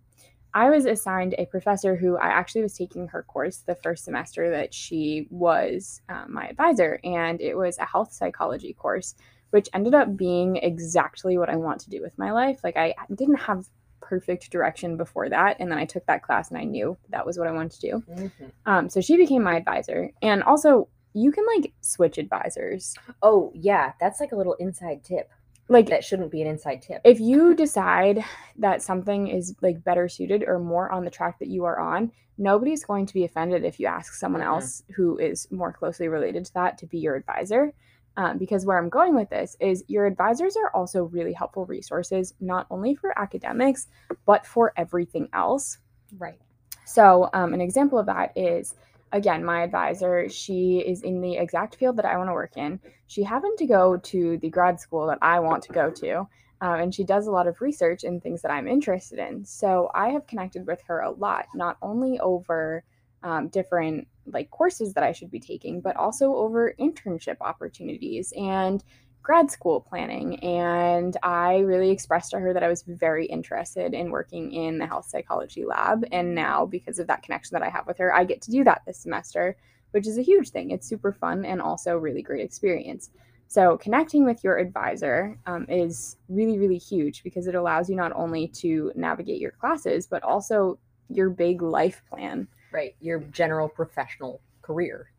I 0.53 0.69
was 0.69 0.85
assigned 0.85 1.35
a 1.37 1.45
professor 1.45 1.95
who 1.95 2.17
I 2.17 2.27
actually 2.27 2.61
was 2.61 2.77
taking 2.77 3.07
her 3.09 3.23
course 3.23 3.57
the 3.57 3.75
first 3.75 4.03
semester 4.03 4.49
that 4.49 4.73
she 4.73 5.27
was 5.29 6.01
um, 6.09 6.33
my 6.33 6.47
advisor, 6.47 6.99
and 7.03 7.39
it 7.41 7.55
was 7.55 7.77
a 7.77 7.85
health 7.85 8.11
psychology 8.13 8.73
course, 8.73 9.15
which 9.51 9.69
ended 9.73 9.93
up 9.93 10.17
being 10.17 10.57
exactly 10.57 11.37
what 11.37 11.49
I 11.49 11.55
want 11.55 11.81
to 11.81 11.89
do 11.89 12.01
with 12.01 12.17
my 12.17 12.31
life. 12.31 12.59
Like, 12.63 12.77
I 12.77 12.95
didn't 13.15 13.35
have 13.35 13.67
perfect 14.01 14.51
direction 14.51 14.97
before 14.97 15.29
that, 15.29 15.57
and 15.59 15.71
then 15.71 15.77
I 15.77 15.85
took 15.85 16.05
that 16.07 16.23
class 16.23 16.49
and 16.49 16.57
I 16.57 16.65
knew 16.65 16.97
that 17.09 17.25
was 17.25 17.37
what 17.37 17.47
I 17.47 17.51
wanted 17.51 17.79
to 17.79 17.91
do. 17.91 18.03
Mhm. 18.09 18.51
Um, 18.65 18.89
so 18.89 18.99
she 18.99 19.15
became 19.15 19.43
my 19.43 19.55
advisor, 19.55 20.11
and 20.21 20.43
also 20.43 20.89
you 21.13 21.31
can 21.31 21.45
like 21.45 21.73
switch 21.81 22.17
advisors. 22.17 22.95
Oh, 23.21 23.51
yeah. 23.53 23.91
That's 23.99 24.21
like 24.21 24.31
a 24.31 24.35
little 24.35 24.53
inside 24.53 25.03
tip. 25.03 25.29
Like, 25.71 25.87
That 25.89 26.03
shouldn't 26.03 26.31
be 26.31 26.41
an 26.41 26.47
inside 26.47 26.81
tip. 26.81 27.01
if 27.03 27.19
you 27.19 27.55
decide 27.55 28.23
that 28.57 28.81
something 28.81 29.27
is 29.27 29.55
like 29.61 29.83
better 29.83 30.07
suited 30.09 30.43
or 30.45 30.59
more 30.59 30.91
on 30.91 31.05
the 31.05 31.11
track 31.11 31.39
that 31.39 31.47
you 31.47 31.63
are 31.65 31.79
on, 31.79 32.11
nobody's 32.37 32.83
going 32.83 33.05
to 33.05 33.13
be 33.13 33.23
offended 33.23 33.63
if 33.63 33.79
you 33.79 33.87
ask 33.87 34.13
someone 34.13 34.41
Mhm. 34.41 34.45
else 34.47 34.83
who 34.95 35.17
is 35.17 35.49
more 35.51 35.71
closely 35.71 36.07
related 36.07 36.45
to 36.45 36.53
that 36.55 36.77
to 36.79 36.85
be 36.87 36.99
your 36.99 37.15
advisor. 37.15 37.73
Um, 38.17 38.37
because 38.37 38.65
where 38.65 38.77
I'm 38.77 38.89
going 38.89 39.15
with 39.15 39.29
this 39.29 39.55
is 39.61 39.85
your 39.87 40.05
advisors 40.05 40.57
are 40.57 40.69
also 40.75 41.05
really 41.05 41.31
helpful 41.31 41.65
resources, 41.65 42.33
not 42.41 42.67
only 42.69 42.93
for 42.93 43.17
academics, 43.17 43.87
but 44.25 44.45
for 44.45 44.73
everything 44.75 45.29
else. 45.33 45.77
right. 46.19 46.37
So, 46.83 47.29
um, 47.33 47.53
an 47.53 47.61
example 47.61 47.97
of 47.97 48.07
that 48.07 48.33
is 48.35 48.75
again, 49.11 49.43
my 49.43 49.63
advisor, 49.63 50.29
she 50.29 50.79
is 50.79 51.01
in 51.01 51.21
the 51.21 51.37
exact 51.37 51.75
field 51.75 51.97
that 51.97 52.05
I 52.05 52.17
want 52.17 52.29
to 52.29 52.33
work 52.33 52.57
in. 52.57 52.79
She 53.07 53.23
happened 53.23 53.57
to 53.57 53.65
go 53.65 53.97
to 53.97 54.37
the 54.37 54.49
grad 54.49 54.79
school 54.79 55.07
that 55.07 55.19
I 55.21 55.39
want 55.39 55.63
to 55.63 55.73
go 55.73 55.89
to, 55.89 56.19
um, 56.61 56.79
and 56.79 56.95
she 56.95 57.03
does 57.03 57.27
a 57.27 57.31
lot 57.31 57.47
of 57.47 57.61
research 57.61 58.03
in 58.03 58.19
things 58.19 58.41
that 58.41 58.51
I'm 58.51 58.67
interested 58.67 59.19
in. 59.19 59.45
So, 59.45 59.91
I 59.93 60.09
have 60.09 60.27
connected 60.27 60.65
with 60.65 60.81
her 60.87 61.01
a 61.01 61.11
lot, 61.11 61.45
not 61.53 61.77
only 61.81 62.19
over 62.19 62.83
um, 63.23 63.49
different 63.49 64.07
like 64.25 64.49
courses 64.51 64.93
that 64.93 65.03
I 65.03 65.11
should 65.11 65.31
be 65.31 65.39
taking, 65.39 65.81
but 65.81 65.95
also 65.95 66.35
over 66.35 66.73
internship 66.79 67.37
opportunities 67.41 68.33
and 68.37 68.83
grad 69.23 69.51
school 69.51 69.81
planning. 69.81 70.39
And 70.39 71.15
I 71.23 71.59
really 71.59 71.89
expressed 71.89 72.31
to 72.31 72.39
her 72.39 72.53
that 72.53 72.63
I 72.63 72.67
was 72.67 72.83
very 72.83 73.25
interested 73.25 73.93
in 73.93 74.11
working 74.11 74.51
in 74.51 74.77
the 74.77 74.85
health 74.85 75.07
psychology 75.07 75.65
lab. 75.65 76.05
And 76.11 76.33
now, 76.35 76.65
because 76.65 76.99
of 76.99 77.07
that 77.07 77.23
connection 77.23 77.55
that 77.55 77.63
I 77.63 77.69
have 77.69 77.87
with 77.87 77.97
her, 77.99 78.13
I 78.13 78.23
get 78.23 78.41
to 78.43 78.51
do 78.51 78.63
that 78.63 78.81
this 78.85 78.97
semester, 78.97 79.55
which 79.91 80.07
is 80.07 80.17
a 80.17 80.23
huge 80.23 80.49
thing. 80.49 80.71
It's 80.71 80.87
super 80.87 81.11
fun 81.11 81.45
and 81.45 81.61
also 81.61 81.97
really 81.97 82.21
great 82.21 82.43
experience. 82.43 83.11
So, 83.47 83.77
connecting 83.77 84.23
with 84.23 84.45
your 84.45 84.57
advisor 84.57 85.37
um, 85.45 85.65
is 85.67 86.15
really, 86.29 86.57
really 86.57 86.77
huge 86.77 87.21
because 87.21 87.47
it 87.47 87.55
allows 87.55 87.89
you 87.89 87.97
not 87.97 88.13
only 88.15 88.47
to 88.47 88.93
navigate 88.95 89.41
your 89.41 89.51
classes, 89.51 90.07
but 90.07 90.23
also 90.23 90.79
your 91.09 91.29
big 91.29 91.61
life 91.61 92.01
plan. 92.09 92.47
Right. 92.71 92.95
Your 93.01 93.19
general 93.19 93.67
professional 93.67 94.39
career. 94.61 95.11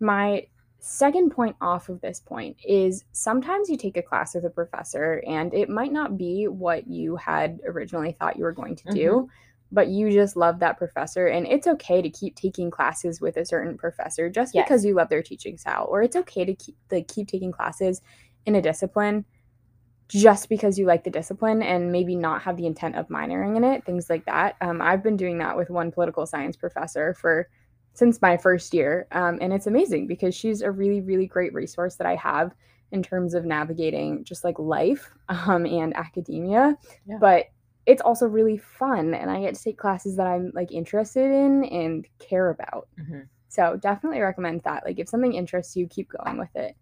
My 0.00 0.46
second 0.80 1.30
point 1.30 1.56
off 1.60 1.88
of 1.88 2.00
this 2.00 2.20
point 2.20 2.56
is 2.64 3.04
sometimes 3.12 3.68
you 3.68 3.76
take 3.76 3.96
a 3.96 4.02
class 4.02 4.34
with 4.34 4.44
a 4.44 4.50
professor 4.50 5.22
and 5.26 5.52
it 5.52 5.68
might 5.68 5.92
not 5.92 6.16
be 6.16 6.46
what 6.46 6.86
you 6.86 7.16
had 7.16 7.60
originally 7.66 8.12
thought 8.12 8.36
you 8.36 8.44
were 8.44 8.52
going 8.52 8.76
to 8.76 8.92
do. 8.92 9.10
Mhm. 9.10 9.28
But 9.70 9.88
you 9.88 10.10
just 10.10 10.34
love 10.34 10.60
that 10.60 10.78
professor, 10.78 11.26
and 11.26 11.46
it's 11.46 11.66
okay 11.66 12.00
to 12.00 12.08
keep 12.08 12.34
taking 12.36 12.70
classes 12.70 13.20
with 13.20 13.36
a 13.36 13.44
certain 13.44 13.76
professor 13.76 14.30
just 14.30 14.54
Yes. 14.54 14.64
because 14.64 14.82
you 14.82 14.94
love 14.94 15.10
their 15.10 15.22
teaching 15.22 15.58
style, 15.58 15.86
or 15.90 16.00
it's 16.00 16.16
okay 16.16 16.46
to 16.46 16.54
keep 16.54 16.74
like 16.90 17.06
keep 17.06 17.28
taking 17.28 17.52
classes 17.52 18.00
in 18.46 18.54
a 18.54 18.62
discipline 18.62 19.26
just 20.08 20.48
because 20.48 20.78
you 20.78 20.86
like 20.86 21.04
the 21.04 21.10
discipline 21.10 21.60
and 21.62 21.92
maybe 21.92 22.16
not 22.16 22.40
have 22.40 22.56
the 22.56 22.64
intent 22.64 22.96
of 22.96 23.08
minoring 23.08 23.58
in 23.58 23.64
it, 23.64 23.84
things 23.84 24.08
like 24.08 24.24
that. 24.24 24.56
Um, 24.62 24.80
I've 24.80 25.02
been 25.02 25.18
doing 25.18 25.36
that 25.38 25.54
with 25.54 25.68
one 25.68 25.90
political 25.92 26.24
science 26.24 26.56
professor 26.56 27.12
for 27.12 27.46
since 27.98 28.22
my 28.22 28.36
first 28.36 28.72
year, 28.72 29.08
um, 29.10 29.38
and 29.40 29.52
it's 29.52 29.66
amazing 29.66 30.06
because 30.06 30.32
she's 30.32 30.62
a 30.62 30.70
really, 30.70 31.00
really 31.00 31.26
great 31.26 31.52
resource 31.52 31.96
that 31.96 32.06
I 32.06 32.14
have 32.14 32.54
in 32.92 33.02
terms 33.02 33.34
of 33.34 33.44
navigating 33.44 34.22
just 34.22 34.44
like 34.44 34.56
life 34.60 35.10
um, 35.28 35.66
and 35.66 35.96
academia. 35.96 36.78
Yeah. 37.08 37.18
But 37.20 37.46
it's 37.86 38.00
also 38.02 38.26
really 38.28 38.56
fun, 38.56 39.14
and 39.14 39.28
I 39.28 39.40
get 39.40 39.56
to 39.56 39.62
take 39.62 39.78
classes 39.78 40.14
that 40.16 40.28
I'm 40.28 40.52
like 40.54 40.70
interested 40.70 41.24
in 41.24 41.64
and 41.64 42.06
care 42.20 42.50
about. 42.50 42.86
Mhm. 43.00 43.26
So 43.48 43.76
definitely 43.76 44.20
recommend 44.20 44.60
that. 44.62 44.84
Like 44.84 45.00
if 45.00 45.08
something 45.08 45.32
interests 45.34 45.74
you, 45.74 45.88
keep 45.88 46.08
going 46.10 46.38
with 46.38 46.54
it. 46.54 46.76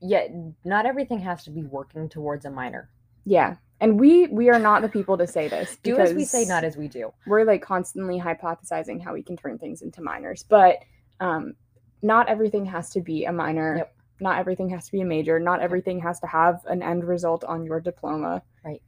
Yet, 0.00 0.32
not 0.64 0.86
everything 0.86 1.20
has 1.20 1.44
to 1.44 1.50
be 1.50 1.62
working 1.62 2.08
towards 2.08 2.46
a 2.46 2.50
minor. 2.50 2.90
Yeah. 3.24 3.56
And 3.80 3.98
we 3.98 4.26
we 4.26 4.50
are 4.50 4.58
not 4.58 4.82
the 4.82 4.88
people 4.88 5.16
to 5.18 5.26
say 5.26 5.48
this. 5.48 5.78
Do 5.82 5.96
as 5.98 6.12
we 6.12 6.24
say, 6.24 6.44
not 6.44 6.64
as 6.64 6.76
we 6.76 6.86
do. 6.86 7.12
we're 7.26 7.44
like 7.44 7.62
constantly 7.62 8.20
hypothesizing 8.20 9.02
how 9.02 9.14
we 9.14 9.22
can 9.22 9.36
turn 9.36 9.58
things 9.58 9.80
into 9.80 10.02
minors, 10.02 10.44
but 10.48 10.76
um, 11.20 11.54
not 12.02 12.28
everything 12.28 12.66
has 12.66 12.90
to 12.90 13.00
be 13.00 13.24
a 13.24 13.32
minor. 13.32 13.76
Yep. 13.78 13.94
Not 14.22 14.38
everything 14.38 14.68
has 14.68 14.84
to 14.86 14.92
be 14.92 15.00
a 15.00 15.04
major. 15.06 15.38
Not 15.38 15.60
everything 15.60 15.98
has 16.00 16.20
to 16.20 16.26
have 16.26 16.60
an 16.66 16.82
end 16.82 17.04
result 17.04 17.42
on 17.44 17.64
your 17.64 17.80
diploma. 17.80 18.42
Right. 18.62 18.82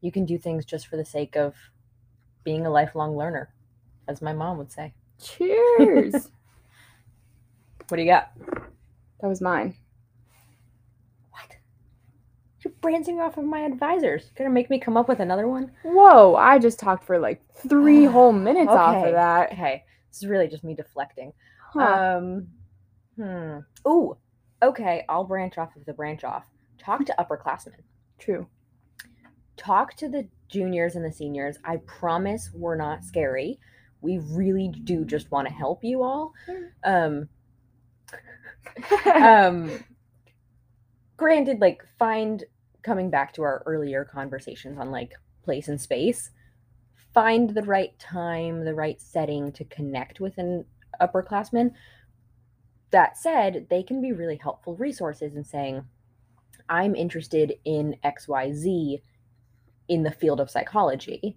You 0.00 0.10
can 0.10 0.24
do 0.24 0.38
things 0.38 0.64
just 0.64 0.86
for 0.86 0.96
the 0.96 1.04
sake 1.04 1.36
of 1.36 1.54
being 2.44 2.64
a 2.64 2.70
lifelong 2.70 3.14
learner, 3.16 3.52
as 4.08 4.22
my 4.22 4.32
mom 4.32 4.56
would 4.56 4.72
say. 4.72 4.94
Cheers. 5.20 6.30
What 7.88 7.98
do 7.98 8.02
you 8.02 8.08
got? 8.08 8.30
That 9.20 9.28
was 9.28 9.42
mine. 9.42 9.76
What? 11.30 11.56
You're 12.60 12.72
branching 12.84 13.18
off 13.18 13.38
of 13.38 13.44
my 13.44 13.60
advisors. 13.60 14.24
You're 14.24 14.44
gonna 14.44 14.54
make 14.54 14.68
me 14.68 14.78
come 14.78 14.98
up 14.98 15.08
with 15.08 15.18
another 15.18 15.48
one? 15.48 15.72
Whoa! 15.84 16.36
I 16.36 16.58
just 16.58 16.78
talked 16.78 17.06
for 17.06 17.18
like 17.18 17.42
three 17.66 18.04
whole 18.14 18.32
minutes 18.32 18.70
off 18.70 19.06
of 19.06 19.12
that. 19.12 19.52
Okay, 19.52 19.84
this 20.10 20.18
is 20.18 20.28
really 20.28 20.48
just 20.48 20.64
me 20.64 20.74
deflecting. 20.74 21.32
Huh. 21.72 22.18
Um, 22.18 22.48
hmm. 23.16 23.58
Ooh, 23.88 24.18
okay. 24.62 25.02
I'll 25.08 25.24
branch 25.24 25.56
off 25.56 25.74
of 25.76 25.86
the 25.86 25.94
branch 25.94 26.24
off. 26.24 26.44
Talk 26.78 27.06
to 27.06 27.14
upperclassmen. 27.18 27.80
True. 28.18 28.46
Talk 29.56 29.94
to 29.96 30.08
the 30.10 30.28
juniors 30.48 30.94
and 30.94 31.04
the 31.04 31.12
seniors. 31.12 31.56
I 31.64 31.78
promise 31.78 32.50
we're 32.52 32.76
not 32.76 33.02
scary. 33.02 33.58
We 34.02 34.18
really 34.18 34.68
do 34.68 35.06
just 35.06 35.30
want 35.30 35.48
to 35.48 35.54
help 35.54 35.82
you 35.82 36.02
all. 36.02 36.34
Um, 36.84 37.30
um, 39.14 39.70
granted, 41.16 41.60
like 41.60 41.82
find 41.98 42.44
coming 42.84 43.10
back 43.10 43.32
to 43.32 43.42
our 43.42 43.62
earlier 43.66 44.04
conversations 44.04 44.78
on 44.78 44.90
like 44.90 45.12
place 45.42 45.68
and 45.68 45.80
space. 45.80 46.30
Find 47.12 47.50
the 47.50 47.62
right 47.62 47.98
time, 47.98 48.64
the 48.64 48.74
right 48.74 49.00
setting 49.00 49.52
to 49.52 49.64
connect 49.64 50.20
with 50.20 50.36
an 50.38 50.64
upperclassman. 51.00 51.72
That 52.90 53.16
said, 53.16 53.66
they 53.70 53.82
can 53.82 54.00
be 54.00 54.12
really 54.12 54.36
helpful 54.36 54.76
resources 54.76 55.34
in 55.34 55.44
saying, 55.44 55.84
I'm 56.68 56.94
interested 56.94 57.54
in 57.64 57.96
XYZ 58.04 59.00
in 59.88 60.02
the 60.02 60.10
field 60.10 60.40
of 60.40 60.50
psychology. 60.50 61.36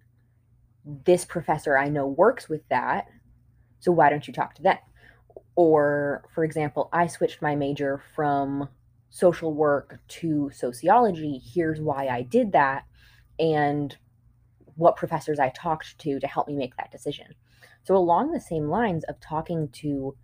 This 0.86 1.26
professor 1.26 1.78
I 1.78 1.90
know 1.90 2.08
works 2.08 2.48
with 2.48 2.68
that. 2.70 3.08
So 3.80 3.92
why 3.92 4.10
don't 4.10 4.28
you 4.28 4.34
talk 4.34 4.56
to 4.56 4.64
them? 4.64 4.78
Or, 5.56 6.24
for 6.34 6.44
example, 6.44 6.90
I 6.94 7.08
switched 7.08 7.42
my 7.42 7.56
major 7.56 8.02
from 8.16 8.70
social 9.10 9.54
work 9.54 10.00
to 10.08 10.52
sociology. 10.54 11.42
Here's 11.44 11.80
why 11.80 12.08
I 12.08 12.22
did 12.24 12.52
that. 12.52 12.86
And 13.40 13.96
what 14.76 14.96
professors 14.96 15.40
I 15.40 15.50
talked 15.50 15.98
to 16.00 16.20
to 16.20 16.28
help 16.28 16.48
me 16.48 16.56
make 16.56 16.76
that 16.78 16.92
decision. 16.92 17.28
So, 17.84 17.96
along 17.96 18.32
the 18.32 18.40
same 18.40 18.68
lines 18.68 19.04
of 19.06 19.20
talking 19.20 19.70
to 19.74 20.16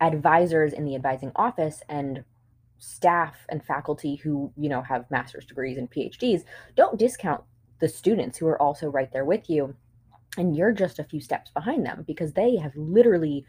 advisors 0.00 0.72
in 0.72 0.84
the 0.84 0.94
advising 0.94 1.32
office 1.36 1.82
and 1.88 2.24
staff 2.78 3.46
and 3.48 3.64
faculty 3.64 4.16
who, 4.16 4.52
you 4.56 4.68
know, 4.68 4.82
have 4.82 5.10
master's 5.10 5.46
degrees 5.46 5.78
and 5.78 5.90
PhDs, 5.90 6.44
don't 6.76 6.98
discount 6.98 7.42
the 7.80 7.88
students 7.88 8.38
who 8.38 8.46
are 8.46 8.60
also 8.60 8.88
right 8.88 9.12
there 9.12 9.24
with 9.24 9.48
you. 9.48 9.74
And 10.36 10.56
you're 10.56 10.72
just 10.72 10.98
a 10.98 11.04
few 11.04 11.20
steps 11.20 11.50
behind 11.50 11.86
them 11.86 12.04
because 12.06 12.32
they 12.32 12.56
have 12.56 12.76
literally 12.76 13.46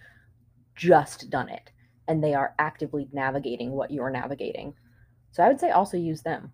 just 0.76 1.30
done 1.30 1.50
it 1.50 1.72
and 2.08 2.24
they 2.24 2.34
are 2.34 2.54
actively 2.60 3.08
navigating 3.12 3.72
what 3.72 3.92
you're 3.92 4.10
navigating. 4.10 4.74
So, 5.32 5.44
I 5.44 5.48
would 5.48 5.60
say 5.60 5.72
also 5.72 5.98
use 5.98 6.22
them. 6.22 6.54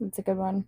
That's 0.00 0.18
a 0.18 0.22
good 0.22 0.36
one. 0.36 0.64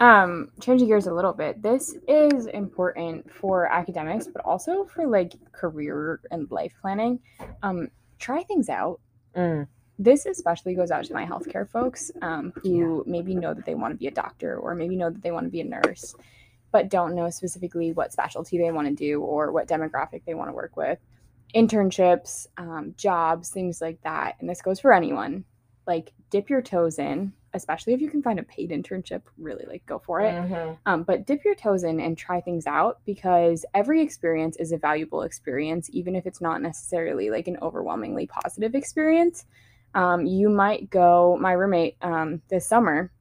Um, 0.00 0.50
changing 0.60 0.88
gears 0.88 1.06
a 1.06 1.14
little 1.14 1.32
bit. 1.32 1.62
This 1.62 1.94
is 2.08 2.46
important 2.46 3.30
for 3.32 3.66
academics, 3.66 4.26
but 4.26 4.44
also 4.44 4.84
for 4.84 5.06
like 5.06 5.34
career 5.52 6.20
and 6.30 6.50
life 6.50 6.72
planning. 6.80 7.20
Um, 7.62 7.88
try 8.18 8.42
things 8.42 8.68
out. 8.68 9.00
Mm, 9.36 9.68
This 9.98 10.26
especially 10.26 10.74
goes 10.74 10.90
out 10.90 11.04
to 11.04 11.14
my 11.14 11.24
healthcare 11.24 11.68
folks 11.68 12.10
um, 12.20 12.52
who 12.62 13.04
maybe 13.06 13.34
know 13.34 13.54
that 13.54 13.64
they 13.64 13.76
want 13.76 13.92
to 13.94 13.98
be 13.98 14.08
a 14.08 14.10
doctor 14.10 14.58
or 14.58 14.74
maybe 14.74 14.96
know 14.96 15.10
that 15.10 15.22
they 15.22 15.30
want 15.30 15.46
to 15.46 15.50
be 15.50 15.60
a 15.60 15.64
nurse, 15.64 16.16
but 16.72 16.88
don't 16.88 17.14
know 17.14 17.30
specifically 17.30 17.92
what 17.92 18.12
specialty 18.12 18.58
they 18.58 18.72
want 18.72 18.88
to 18.88 18.94
do 18.94 19.20
or 19.20 19.52
what 19.52 19.68
demographic 19.68 20.22
they 20.24 20.34
want 20.34 20.48
to 20.48 20.54
work 20.54 20.76
with. 20.76 20.98
Internships, 21.54 22.46
um, 22.56 22.94
jobs, 22.96 23.50
things 23.50 23.80
like 23.80 24.00
that. 24.02 24.36
And 24.40 24.48
this 24.48 24.62
goes 24.62 24.80
for 24.80 24.92
anyone. 24.92 25.44
Like, 25.86 26.12
dip 26.30 26.48
your 26.48 26.62
toes 26.62 26.98
in, 26.98 27.32
especially 27.54 27.92
if 27.92 28.00
you 28.00 28.08
can 28.08 28.22
find 28.22 28.38
a 28.38 28.42
paid 28.42 28.70
internship, 28.70 29.22
really 29.36 29.64
like 29.66 29.84
go 29.86 29.98
for 29.98 30.20
it. 30.20 30.32
mhm. 30.32 30.78
Um, 30.86 31.02
but 31.02 31.26
dip 31.26 31.44
your 31.44 31.54
toes 31.54 31.84
in 31.84 32.00
and 32.00 32.16
try 32.16 32.40
things 32.40 32.66
out 32.66 33.00
because 33.04 33.64
every 33.74 34.00
experience 34.00 34.56
is 34.56 34.72
a 34.72 34.78
valuable 34.78 35.22
experience, 35.22 35.90
even 35.92 36.16
if 36.16 36.26
it's 36.26 36.40
not 36.40 36.62
necessarily 36.62 37.30
like 37.30 37.48
an 37.48 37.58
overwhelmingly 37.60 38.26
positive 38.26 38.74
experience. 38.74 39.44
Um, 39.94 40.24
you 40.24 40.48
might 40.48 40.88
go, 40.88 41.36
my 41.40 41.52
roommate 41.52 41.96
um, 42.00 42.40
this 42.48 42.66
summer 42.66 43.12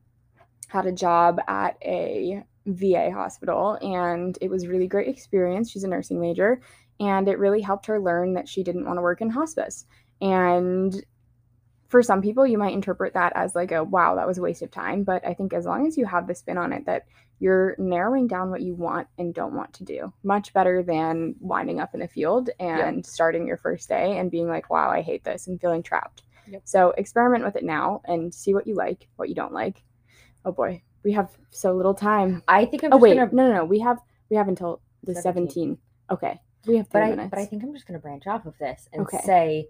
had 0.70 0.86
a 0.86 0.92
job 0.92 1.40
at 1.48 1.76
a 1.84 2.44
VA 2.66 3.12
hospital 3.12 3.78
and 3.82 4.38
it 4.40 4.50
was 4.50 4.64
a 4.64 4.70
really 4.70 4.88
great 4.88 5.10
experience. 5.10 5.70
She's 5.70 5.84
a 5.84 5.88
nursing 5.88 6.22
major 6.22 6.62
and 7.02 7.28
it 7.28 7.40
really 7.40 7.62
helped 7.62 7.88
her 7.88 8.00
learn 8.00 8.36
that 8.36 8.48
she 8.48 8.64
didn't 8.64 8.86
want 8.86 8.98
to 8.98 9.02
work 9.02 9.22
in 9.22 9.30
hospice. 9.32 9.86
And 10.22 11.04
for 11.90 12.04
some 12.04 12.22
people, 12.22 12.46
you 12.46 12.60
might 12.60 12.74
interpret 12.74 13.16
that 13.16 13.34
as 13.36 13.56
like 13.56 13.72
a 13.72 13.84
wow, 13.84 14.16
that 14.16 14.28
was 14.28 14.38
a 14.38 14.42
waste 14.42 14.62
of 14.62 14.70
time. 14.70 15.04
But 15.04 15.26
I 15.26 15.34
think 15.34 15.52
as 15.52 15.66
long 15.66 15.88
as 15.88 15.98
you 15.98 16.06
have 16.06 16.28
the 16.28 16.36
spin 16.36 16.60
on 16.60 16.72
it 16.72 16.86
that 16.86 17.08
you're 17.40 17.76
narrowing 17.80 18.28
down 18.28 18.52
what 18.52 18.62
you 18.62 18.76
want 18.76 19.08
and 19.18 19.34
don't 19.34 19.56
want 19.56 19.74
to 19.74 19.84
do, 19.84 20.14
much 20.24 20.54
better 20.54 20.84
than 20.84 21.36
winding 21.40 21.80
up 21.80 21.96
in 21.96 22.04
a 22.04 22.08
field 22.08 22.52
and 22.60 23.04
starting 23.04 23.48
your 23.48 23.58
first 23.58 23.90
day 23.90 24.20
and 24.20 24.30
being 24.30 24.48
like, 24.48 24.70
wow, 24.70 24.92
I 24.92 25.02
hate 25.02 25.24
this 25.24 25.48
and 25.48 25.60
feeling 25.60 25.82
trapped. 25.82 26.22
Yep. 26.48 26.62
So 26.66 26.94
experiment 26.98 27.44
with 27.44 27.56
it 27.56 27.64
now 27.64 28.02
and 28.06 28.32
see 28.34 28.54
what 28.54 28.68
you 28.68 28.76
like, 28.76 29.08
what 29.16 29.28
you 29.28 29.36
don't 29.36 29.54
like. 29.54 29.84
Oh 30.46 30.52
boy, 30.52 30.84
we 31.04 31.14
have 31.14 31.36
so 31.50 31.74
little 31.74 31.96
time. 31.96 32.44
I 32.48 32.66
think 32.66 32.84
I'm 32.84 32.94
Oh 32.94 32.98
wait, 32.98 33.16
gonna 33.16 33.32
no, 33.34 33.48
no, 33.48 33.56
no. 33.56 33.66
We 33.66 33.80
have 33.80 33.98
we 34.30 34.38
have 34.38 34.48
until 34.48 34.82
the 35.04 35.16
17. 35.16 35.50
17. 35.50 35.78
Okay, 36.12 36.40
we 36.68 36.78
have 36.78 36.90
but 36.90 37.04
I 37.04 37.10
minutes. 37.12 37.30
but 37.30 37.40
I 37.40 37.46
think 37.46 37.64
I'm 37.64 37.74
just 37.74 37.88
gonna 37.88 38.00
branch 38.00 38.28
off 38.28 38.46
of 38.46 38.58
this 38.58 38.88
and 38.94 39.02
Okay. 39.04 39.20
say 39.26 39.68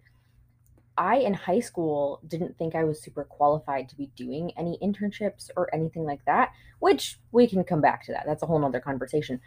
I 0.98 1.18
in 1.18 1.34
high 1.34 1.62
school 1.62 2.20
didn't 2.28 2.58
think 2.58 2.76
I 2.76 2.84
was 2.84 3.02
super 3.02 3.24
qualified 3.24 3.88
to 3.90 3.96
be 3.96 4.08
doing 4.16 4.52
any 4.58 4.78
internships 4.84 5.50
or 5.56 5.74
anything 5.74 6.04
like 6.04 6.24
that, 6.26 6.52
which 6.80 7.20
we 7.32 7.48
can 7.48 7.64
come 7.64 7.80
back 7.82 8.04
to 8.06 8.12
that. 8.12 8.26
That's 8.26 8.44
a 8.44 8.46
whole 8.46 8.60
nother 8.60 8.82
conversation. 8.82 9.40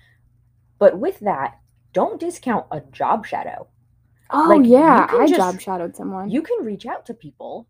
But 0.78 0.98
with 0.98 1.20
that, 1.20 1.60
don't 1.92 2.18
discount 2.18 2.66
a 2.70 2.80
job 2.80 3.26
shadow. 3.26 3.68
oh 4.30 4.48
like, 4.56 4.66
yeah, 4.66 5.06
I 5.10 5.26
just- 5.26 5.36
job 5.38 5.60
shadowed 5.60 5.94
someone. 5.94 6.30
You 6.30 6.40
can 6.42 6.64
reach 6.64 6.86
out 6.86 7.04
to 7.06 7.14
people, 7.14 7.68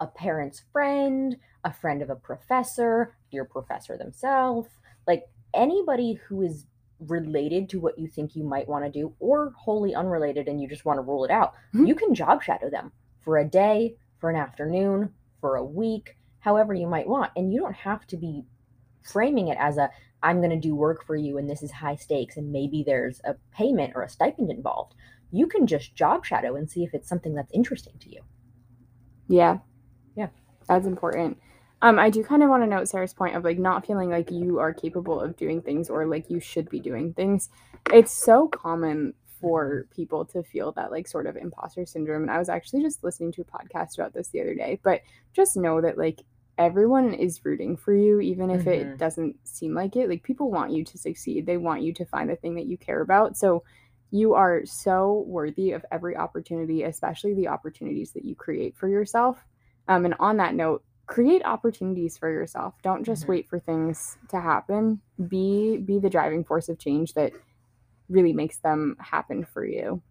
a 0.00 0.06
parent's 0.08 0.60
friend, 0.72 1.36
a 1.64 1.72
friend 1.72 2.02
of 2.02 2.10
a 2.10 2.16
professor, 2.16 3.14
your 3.30 3.44
professor 3.44 3.96
themselves, 3.96 4.68
like 5.06 5.28
anybody 5.54 6.14
who 6.14 6.42
is 6.42 6.66
related 7.06 7.68
to 7.70 7.80
what 7.80 7.98
you 7.98 8.06
think 8.06 8.36
you 8.36 8.44
might 8.44 8.68
want 8.68 8.84
to 8.84 8.90
do 8.90 9.14
or 9.18 9.52
wholly 9.56 9.94
unrelated 9.94 10.48
and 10.48 10.60
you 10.60 10.68
just 10.68 10.84
want 10.84 10.98
to 10.98 11.02
rule 11.02 11.24
it 11.24 11.30
out. 11.30 11.54
Mhm. 11.74 11.88
You 11.88 11.94
can 11.94 12.14
job 12.14 12.42
shadow 12.42 12.68
them 12.68 12.92
for 13.20 13.38
a 13.38 13.44
day, 13.44 13.96
for 14.18 14.30
an 14.30 14.36
afternoon, 14.36 15.14
for 15.40 15.56
a 15.56 15.64
week, 15.64 16.16
however 16.40 16.74
you 16.74 16.86
might 16.86 17.08
want. 17.08 17.32
And 17.36 17.52
you 17.52 17.60
don't 17.60 17.74
have 17.74 18.06
to 18.08 18.16
be 18.16 18.44
framing 19.02 19.48
it 19.48 19.56
as 19.58 19.78
a 19.78 19.90
I'm 20.22 20.38
going 20.38 20.50
to 20.50 20.56
do 20.56 20.74
work 20.76 21.04
for 21.04 21.16
you 21.16 21.38
and 21.38 21.48
this 21.48 21.62
is 21.62 21.70
high 21.70 21.96
stakes 21.96 22.36
and 22.36 22.52
maybe 22.52 22.82
there's 22.82 23.22
a 23.24 23.34
payment 23.52 23.94
or 23.96 24.02
a 24.02 24.08
stipend 24.08 24.50
involved. 24.50 24.94
You 25.30 25.46
can 25.46 25.66
just 25.66 25.94
job 25.94 26.26
shadow 26.26 26.56
and 26.56 26.70
see 26.70 26.84
if 26.84 26.92
it's 26.92 27.08
something 27.08 27.34
that's 27.34 27.52
interesting 27.52 27.94
to 28.00 28.10
you. 28.10 28.20
Yeah. 29.28 29.58
Yeah. 30.16 30.28
That's 30.68 30.86
important. 30.86 31.38
Um, 31.82 31.98
I 31.98 32.10
do 32.10 32.22
kind 32.22 32.42
of 32.42 32.50
want 32.50 32.62
to 32.62 32.66
note 32.66 32.88
Sarah's 32.88 33.14
point 33.14 33.36
of 33.36 33.44
like 33.44 33.58
not 33.58 33.86
feeling 33.86 34.10
like 34.10 34.30
you 34.30 34.58
are 34.58 34.74
capable 34.74 35.18
of 35.18 35.36
doing 35.36 35.62
things 35.62 35.88
or 35.88 36.06
like 36.06 36.28
you 36.28 36.38
should 36.40 36.68
be 36.68 36.78
doing 36.80 37.14
things. 37.14 37.48
It's 37.92 38.12
so 38.12 38.48
common 38.48 39.14
for 39.40 39.86
people 39.90 40.26
to 40.26 40.42
feel 40.42 40.72
that 40.72 40.90
like 40.90 41.08
sort 41.08 41.26
of 41.26 41.36
imposter 41.36 41.86
syndrome. 41.86 42.22
And 42.22 42.30
I 42.30 42.38
was 42.38 42.50
actually 42.50 42.82
just 42.82 43.02
listening 43.02 43.32
to 43.32 43.40
a 43.40 43.44
podcast 43.44 43.94
about 43.94 44.12
this 44.12 44.28
the 44.28 44.42
other 44.42 44.54
day, 44.54 44.78
but 44.82 45.00
just 45.32 45.56
know 45.56 45.80
that 45.80 45.96
like 45.96 46.20
everyone 46.58 47.14
is 47.14 47.42
rooting 47.42 47.78
for 47.78 47.94
you, 47.94 48.20
even 48.20 48.50
if 48.50 48.64
Mhm. 48.64 48.66
it 48.66 48.98
doesn't 48.98 49.36
seem 49.48 49.72
like 49.74 49.96
it. 49.96 50.10
Like 50.10 50.22
people 50.22 50.50
want 50.50 50.72
you 50.72 50.84
to 50.84 50.98
succeed, 50.98 51.46
they 51.46 51.56
want 51.56 51.80
you 51.80 51.94
to 51.94 52.04
find 52.04 52.28
the 52.28 52.36
thing 52.36 52.56
that 52.56 52.66
you 52.66 52.76
care 52.76 53.00
about. 53.00 53.38
So 53.38 53.64
you 54.10 54.34
are 54.34 54.66
so 54.66 55.24
worthy 55.26 55.70
of 55.72 55.86
every 55.90 56.16
opportunity, 56.16 56.82
especially 56.82 57.32
the 57.32 57.48
opportunities 57.48 58.12
that 58.12 58.26
you 58.26 58.34
create 58.34 58.76
for 58.76 58.88
yourself. 58.88 59.42
Um, 59.88 60.04
and 60.04 60.14
on 60.20 60.36
that 60.36 60.54
note, 60.54 60.84
create 61.10 61.42
opportunities 61.44 62.16
for 62.16 62.30
yourself. 62.30 62.80
Don't 62.82 63.02
just 63.02 63.24
Mhm. 63.24 63.28
wait 63.28 63.48
for 63.48 63.58
things 63.58 64.16
to 64.28 64.40
happen. 64.40 65.00
Be 65.28 65.76
be 65.76 65.98
the 65.98 66.08
driving 66.08 66.44
force 66.44 66.68
of 66.68 66.78
change 66.78 67.14
that 67.14 67.32
really 68.08 68.32
makes 68.32 68.58
them 68.58 68.96
happen 69.00 69.44
for 69.44 69.64
you. 69.64 70.02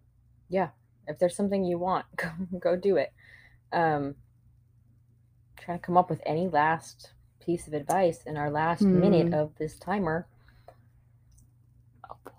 Yeah. 0.50 0.68
If 1.08 1.18
there's 1.18 1.34
something 1.34 1.64
you 1.64 1.78
want, 1.78 2.04
go, 2.16 2.28
go 2.58 2.76
do 2.76 2.96
it. 2.96 3.14
Um, 3.72 4.14
trying 5.56 5.78
to 5.78 5.82
come 5.82 5.96
up 5.96 6.10
with 6.10 6.20
any 6.26 6.48
last 6.48 7.14
piece 7.40 7.66
of 7.66 7.72
advice 7.72 8.22
in 8.24 8.36
our 8.36 8.50
last 8.50 8.82
minute 8.82 9.28
Hmm. 9.28 9.34
of 9.34 9.54
this 9.56 9.78
timer. 9.78 10.26
Oh 12.10 12.16
boy. 12.26 12.32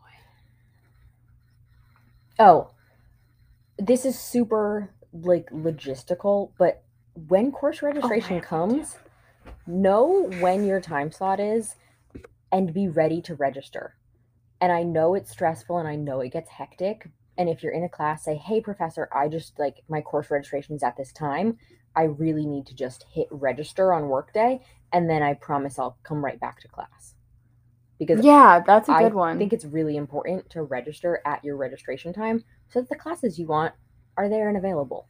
Oh, 2.38 2.70
this 3.80 4.06
is 4.06 4.20
super 4.20 4.94
like 5.12 5.50
logistical, 5.50 6.51
but 6.60 6.84
when 7.15 7.51
course 7.51 7.80
oh, 7.82 7.88
registration 7.88 8.36
have 8.36 8.51
one 8.51 8.70
comes, 8.70 8.98
know 9.68 10.30
when 10.39 10.65
your 10.65 10.82
time 10.82 11.12
slot 11.12 11.39
is 11.39 11.75
and 12.51 12.74
be 12.74 12.88
ready 12.88 13.22
to 13.24 13.36
register. 13.36 13.96
And 14.60 14.72
I 14.72 14.84
know 14.84 15.15
it's 15.15 15.32
stressful 15.32 15.77
and 15.77 15.88
I 15.88 15.96
know 15.96 16.22
it 16.22 16.34
gets 16.34 16.50
hectic. 16.50 17.10
And 17.38 17.50
if 17.50 17.63
you're 17.63 17.72
in 17.72 17.84
a 17.84 17.89
class, 17.89 18.25
say, 18.25 18.36
hey, 18.36 18.62
professor, 18.62 19.10
I 19.12 19.27
just 19.27 19.58
like 19.58 19.77
my 19.89 20.01
course 20.01 20.30
registration 20.30 20.75
is 20.75 20.84
at 20.84 20.98
this 20.98 21.12
time. 21.12 21.58
I 21.96 22.03
really 22.03 22.46
need 22.46 22.68
to 22.68 22.75
just 22.75 23.06
hit 23.12 23.27
register 23.32 23.94
on 23.94 24.08
workday. 24.08 24.62
And 24.94 25.10
then 25.10 25.24
I 25.24 25.34
promise 25.34 25.80
I'll 25.80 25.98
come 26.03 26.24
right 26.24 26.39
back 26.39 26.60
to 26.62 26.68
class. 26.68 27.15
Because 27.98 28.24
Yeah, 28.24 28.62
that's 28.65 28.89
a 28.89 28.94
good 28.94 29.13
one. 29.13 29.36
I 29.36 29.39
think 29.39 29.53
it's 29.53 29.65
really 29.65 29.96
important 29.96 30.50
to 30.51 30.63
register 30.63 31.22
at 31.25 31.44
your 31.44 31.56
registration 31.56 32.13
time 32.13 32.44
so 32.70 32.82
that 32.82 32.89
the 32.89 32.96
classes 32.96 33.39
you 33.39 33.48
want 33.48 33.74
are 34.18 34.30
there 34.30 34.50
and 34.50 34.58
available. 34.58 35.08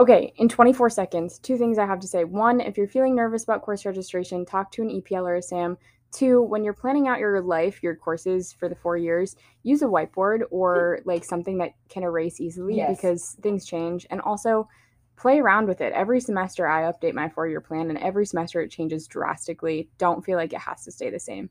Okay, 0.00 0.32
in 0.36 0.48
24 0.48 0.90
seconds, 0.90 1.38
two 1.40 1.58
things 1.58 1.76
I 1.76 1.86
have 1.86 1.98
to 2.00 2.06
say. 2.06 2.24
One, 2.24 2.60
if 2.60 2.76
you're 2.76 2.86
feeling 2.86 3.16
nervous 3.16 3.42
about 3.42 3.62
course 3.62 3.84
registration, 3.84 4.44
talk 4.46 4.70
to 4.72 4.82
an 4.82 4.90
EPL 4.90 5.28
or 5.28 5.36
a 5.36 5.42
SAM. 5.42 5.76
Two, 6.12 6.40
when 6.40 6.62
you're 6.62 6.72
planning 6.72 7.08
out 7.08 7.18
your 7.18 7.40
life, 7.42 7.82
your 7.82 7.96
courses 7.96 8.52
for 8.52 8.68
the 8.68 8.76
four 8.76 8.96
years, 8.96 9.34
use 9.64 9.82
a 9.82 9.86
whiteboard 9.86 10.42
or 10.50 11.00
like 11.04 11.24
something 11.24 11.58
that 11.58 11.72
can 11.88 12.02
erase 12.02 12.40
easily 12.40 12.76
Yes. 12.76 12.96
because 12.96 13.36
things 13.42 13.66
change. 13.66 14.06
And 14.08 14.20
also, 14.20 14.68
play 15.16 15.40
around 15.40 15.66
with 15.66 15.80
it. 15.80 15.92
Every 15.92 16.20
semester, 16.20 16.66
I 16.68 16.90
update 16.90 17.12
my 17.12 17.28
four 17.28 17.48
year 17.48 17.60
plan, 17.60 17.90
and 17.90 17.98
every 17.98 18.24
semester 18.24 18.60
it 18.60 18.70
changes 18.70 19.06
drastically. 19.08 19.90
Don't 19.98 20.24
feel 20.24 20.36
like 20.38 20.52
it 20.52 20.60
has 20.60 20.84
to 20.84 20.92
stay 20.92 21.10
the 21.10 21.18
same. 21.18 21.50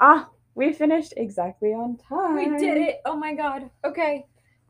Ah, 0.00 0.30
we 0.54 0.72
finished 0.72 1.12
exactly 1.16 1.70
on 1.70 1.96
time. 1.96 2.36
We 2.36 2.56
did 2.56 2.78
it. 2.78 3.00
Oh 3.04 3.16
my 3.16 3.34
god. 3.34 3.68
Okay. 3.84 4.26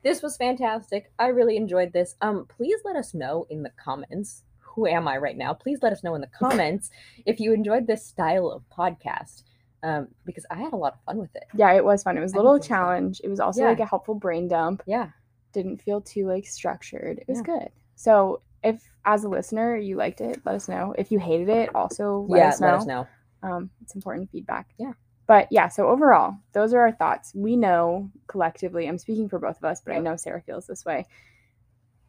This 0.09 0.23
was 0.23 0.39
fantastic. 0.39 1.13
I 1.19 1.27
really 1.29 1.57
enjoyed 1.59 1.93
this. 1.93 2.17
Um 2.23 2.47
please 2.47 2.81
let 2.85 2.97
us 2.97 3.13
know 3.13 3.47
in 3.51 3.63
the 3.63 3.71
comments. 3.83 4.43
Who 4.61 4.87
am 4.87 5.07
I 5.07 5.19
right 5.19 5.37
now? 5.37 5.53
Please 5.53 5.81
let 5.83 5.93
us 5.93 6.03
know 6.03 6.15
in 6.15 6.23
the 6.23 6.27
comments 6.43 6.91
if 7.27 7.39
you 7.41 7.53
enjoyed 7.53 7.87
this 7.87 8.07
style 8.07 8.49
of 8.51 8.63
podcast. 8.71 9.43
Um 9.83 10.09
because 10.25 10.47
I 10.51 10.57
had 10.57 10.73
a 10.73 10.77
lot 10.77 10.95
of 10.95 11.01
fun 11.05 11.19
with 11.19 11.35
it. 11.37 11.45
Yeah, 11.55 11.73
it 11.75 11.85
was 11.85 12.03
fun. 12.03 12.17
It 12.17 12.21
was 12.23 12.33
a 12.33 12.37
little 12.37 12.55
think 12.55 12.61
it 12.61 12.63
was 12.63 12.69
fun. 12.69 12.77
challenge. 12.79 13.21
It 13.23 13.29
was 13.29 13.39
also 13.41 13.61
Yeah. 13.63 13.69
like 13.69 13.81
a 13.81 13.87
helpful 13.87 14.15
brain 14.15 14.49
dump. 14.49 14.83
Yeah. 14.87 15.11
didn't 15.53 15.83
feel 15.83 16.01
too 16.01 16.27
like 16.27 16.47
structured. 16.47 17.19
It 17.19 17.29
was 17.29 17.39
Yeah. 17.39 17.55
good. 17.55 17.69
So 17.97 18.41
if 18.63 18.83
as 19.05 19.25
a 19.25 19.29
listener 19.29 19.77
you 19.77 19.97
liked 19.97 20.21
it, 20.23 20.41
let 20.47 20.55
us 20.55 20.69
know. 20.69 20.95
If 20.97 21.11
you 21.13 21.19
hated 21.19 21.49
it, 21.51 21.75
also 21.75 22.25
let 22.29 22.39
yeah, 22.39 22.49
us 22.49 22.61
know. 22.61 22.67
let 22.67 22.75
us 22.81 22.87
know. 22.87 23.07
Um, 23.43 23.71
it's 23.83 23.95
important 23.95 24.31
feedback. 24.31 24.69
Yeah. 24.79 24.93
But 25.29 25.47
yeah, 25.51 25.69
so 25.69 25.87
overall, 25.89 26.37
those 26.53 26.73
are 26.73 26.81
our 26.81 26.91
thoughts. 26.93 27.33
We 27.35 27.55
know 27.55 28.11
collectively, 28.27 28.89
I'm 28.89 28.97
speaking 28.99 29.29
for 29.29 29.39
both 29.39 29.59
of 29.59 29.65
us, 29.65 29.83
but 29.85 29.95
I 29.95 29.99
know 29.99 30.17
Sarah 30.17 30.41
feels 30.41 30.67
this 30.67 30.85
way. 30.87 31.07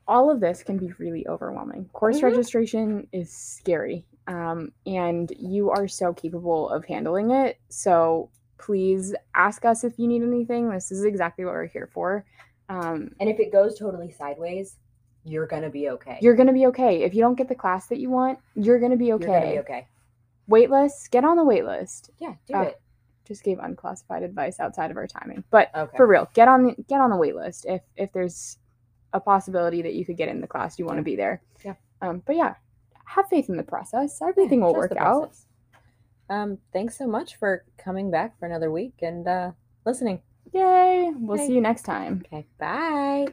All 0.07 0.31
of 0.31 0.39
this 0.39 0.63
can 0.63 0.77
be 0.77 0.93
really 0.97 1.27
overwhelming. 1.27 1.89
Course 1.93 2.21
Mhm. 2.21 2.23
registration 2.23 3.07
is 3.11 3.31
scary. 3.31 4.05
Um, 4.25 4.71
and 4.87 5.31
you 5.37 5.69
are 5.69 5.87
so 5.87 6.13
capable 6.13 6.69
of 6.69 6.85
handling 6.85 7.31
it. 7.31 7.57
So 7.67 8.29
please 8.57 9.13
ask 9.35 9.65
us 9.65 9.83
if 9.83 9.99
you 9.99 10.07
need 10.07 10.23
anything. 10.23 10.69
This 10.69 10.89
is 10.91 11.03
exactly 11.03 11.43
what 11.43 11.53
we're 11.53 11.65
here 11.65 11.87
for. 11.91 12.25
Um, 12.69 13.13
And 13.19 13.29
if 13.29 13.39
it 13.39 13.51
goes 13.51 13.77
totally 13.77 14.11
sideways, 14.11 14.77
you're 15.25 15.47
gonna 15.47 15.69
be 15.69 15.89
okay. 15.89 16.19
you're 16.21 16.35
gonna 16.35 16.53
be 16.53 16.67
okay. 16.67 17.03
If 17.03 17.13
you 17.13 17.21
don't 17.21 17.35
get 17.35 17.49
the 17.49 17.55
class 17.55 17.87
that 17.87 17.99
you 17.99 18.09
want, 18.09 18.39
you're 18.55 18.79
gonna 18.79 18.95
be 18.95 19.07
You're 19.07 19.15
okay. 19.15 19.25
gonna 19.27 19.51
be 19.51 19.59
okay. 19.59 19.87
Wait 20.47 20.69
list, 20.69 21.11
get 21.11 21.25
on 21.25 21.35
the 21.35 21.43
wait 21.43 21.65
list. 21.65 22.11
Yeah, 22.17 22.35
do 22.47 22.53
Ah, 22.55 22.61
it. 22.63 22.81
Just 23.29 23.43
gave 23.43 23.59
unclassified 23.59 24.23
advice 24.23 24.59
outside 24.59 24.91
of 24.91 24.97
our 24.97 25.07
timing, 25.07 25.43
but 25.51 25.69
Okay. 25.73 25.95
for 25.95 26.05
real, 26.07 26.27
get 26.33 26.47
on 26.49 26.63
the, 26.65 26.75
get 26.89 26.99
on 26.99 27.09
the 27.11 27.15
wait 27.15 27.35
list 27.35 27.65
if 27.69 27.81
if 27.95 28.11
there's 28.11 28.57
a 29.13 29.19
possibility 29.19 29.81
that 29.83 29.93
you 29.93 30.03
could 30.05 30.17
get 30.17 30.27
in 30.29 30.41
the 30.41 30.47
class 30.47 30.77
you 30.77 30.85
want 30.85 30.97
to 30.97 31.01
Yeah. 31.01 31.03
be 31.03 31.15
there. 31.15 31.41
Yeah. 31.63 31.75
Um, 32.01 32.21
but 32.25 32.35
yeah, 32.35 32.55
have 33.05 33.27
faith 33.29 33.47
in 33.49 33.55
the 33.55 33.63
process. 33.63 34.19
Everything 34.21 34.61
will 34.61 34.73
work 34.73 34.93
out. 34.97 35.35
Um, 36.29 36.57
thanks 36.73 36.97
so 36.97 37.07
much 37.07 37.37
for 37.37 37.63
coming 37.77 38.11
back 38.11 38.37
for 38.39 38.45
another 38.45 38.71
week 38.71 38.95
and 39.01 39.27
uh 39.27 39.51
listening. 39.85 40.21
Yay! 40.53 41.11
We'll 41.15 41.37
Bye. 41.37 41.45
see 41.47 41.53
you 41.53 41.61
next 41.61 41.83
time. 41.83 42.23
Okay, 42.25 42.47
bye. 42.59 43.27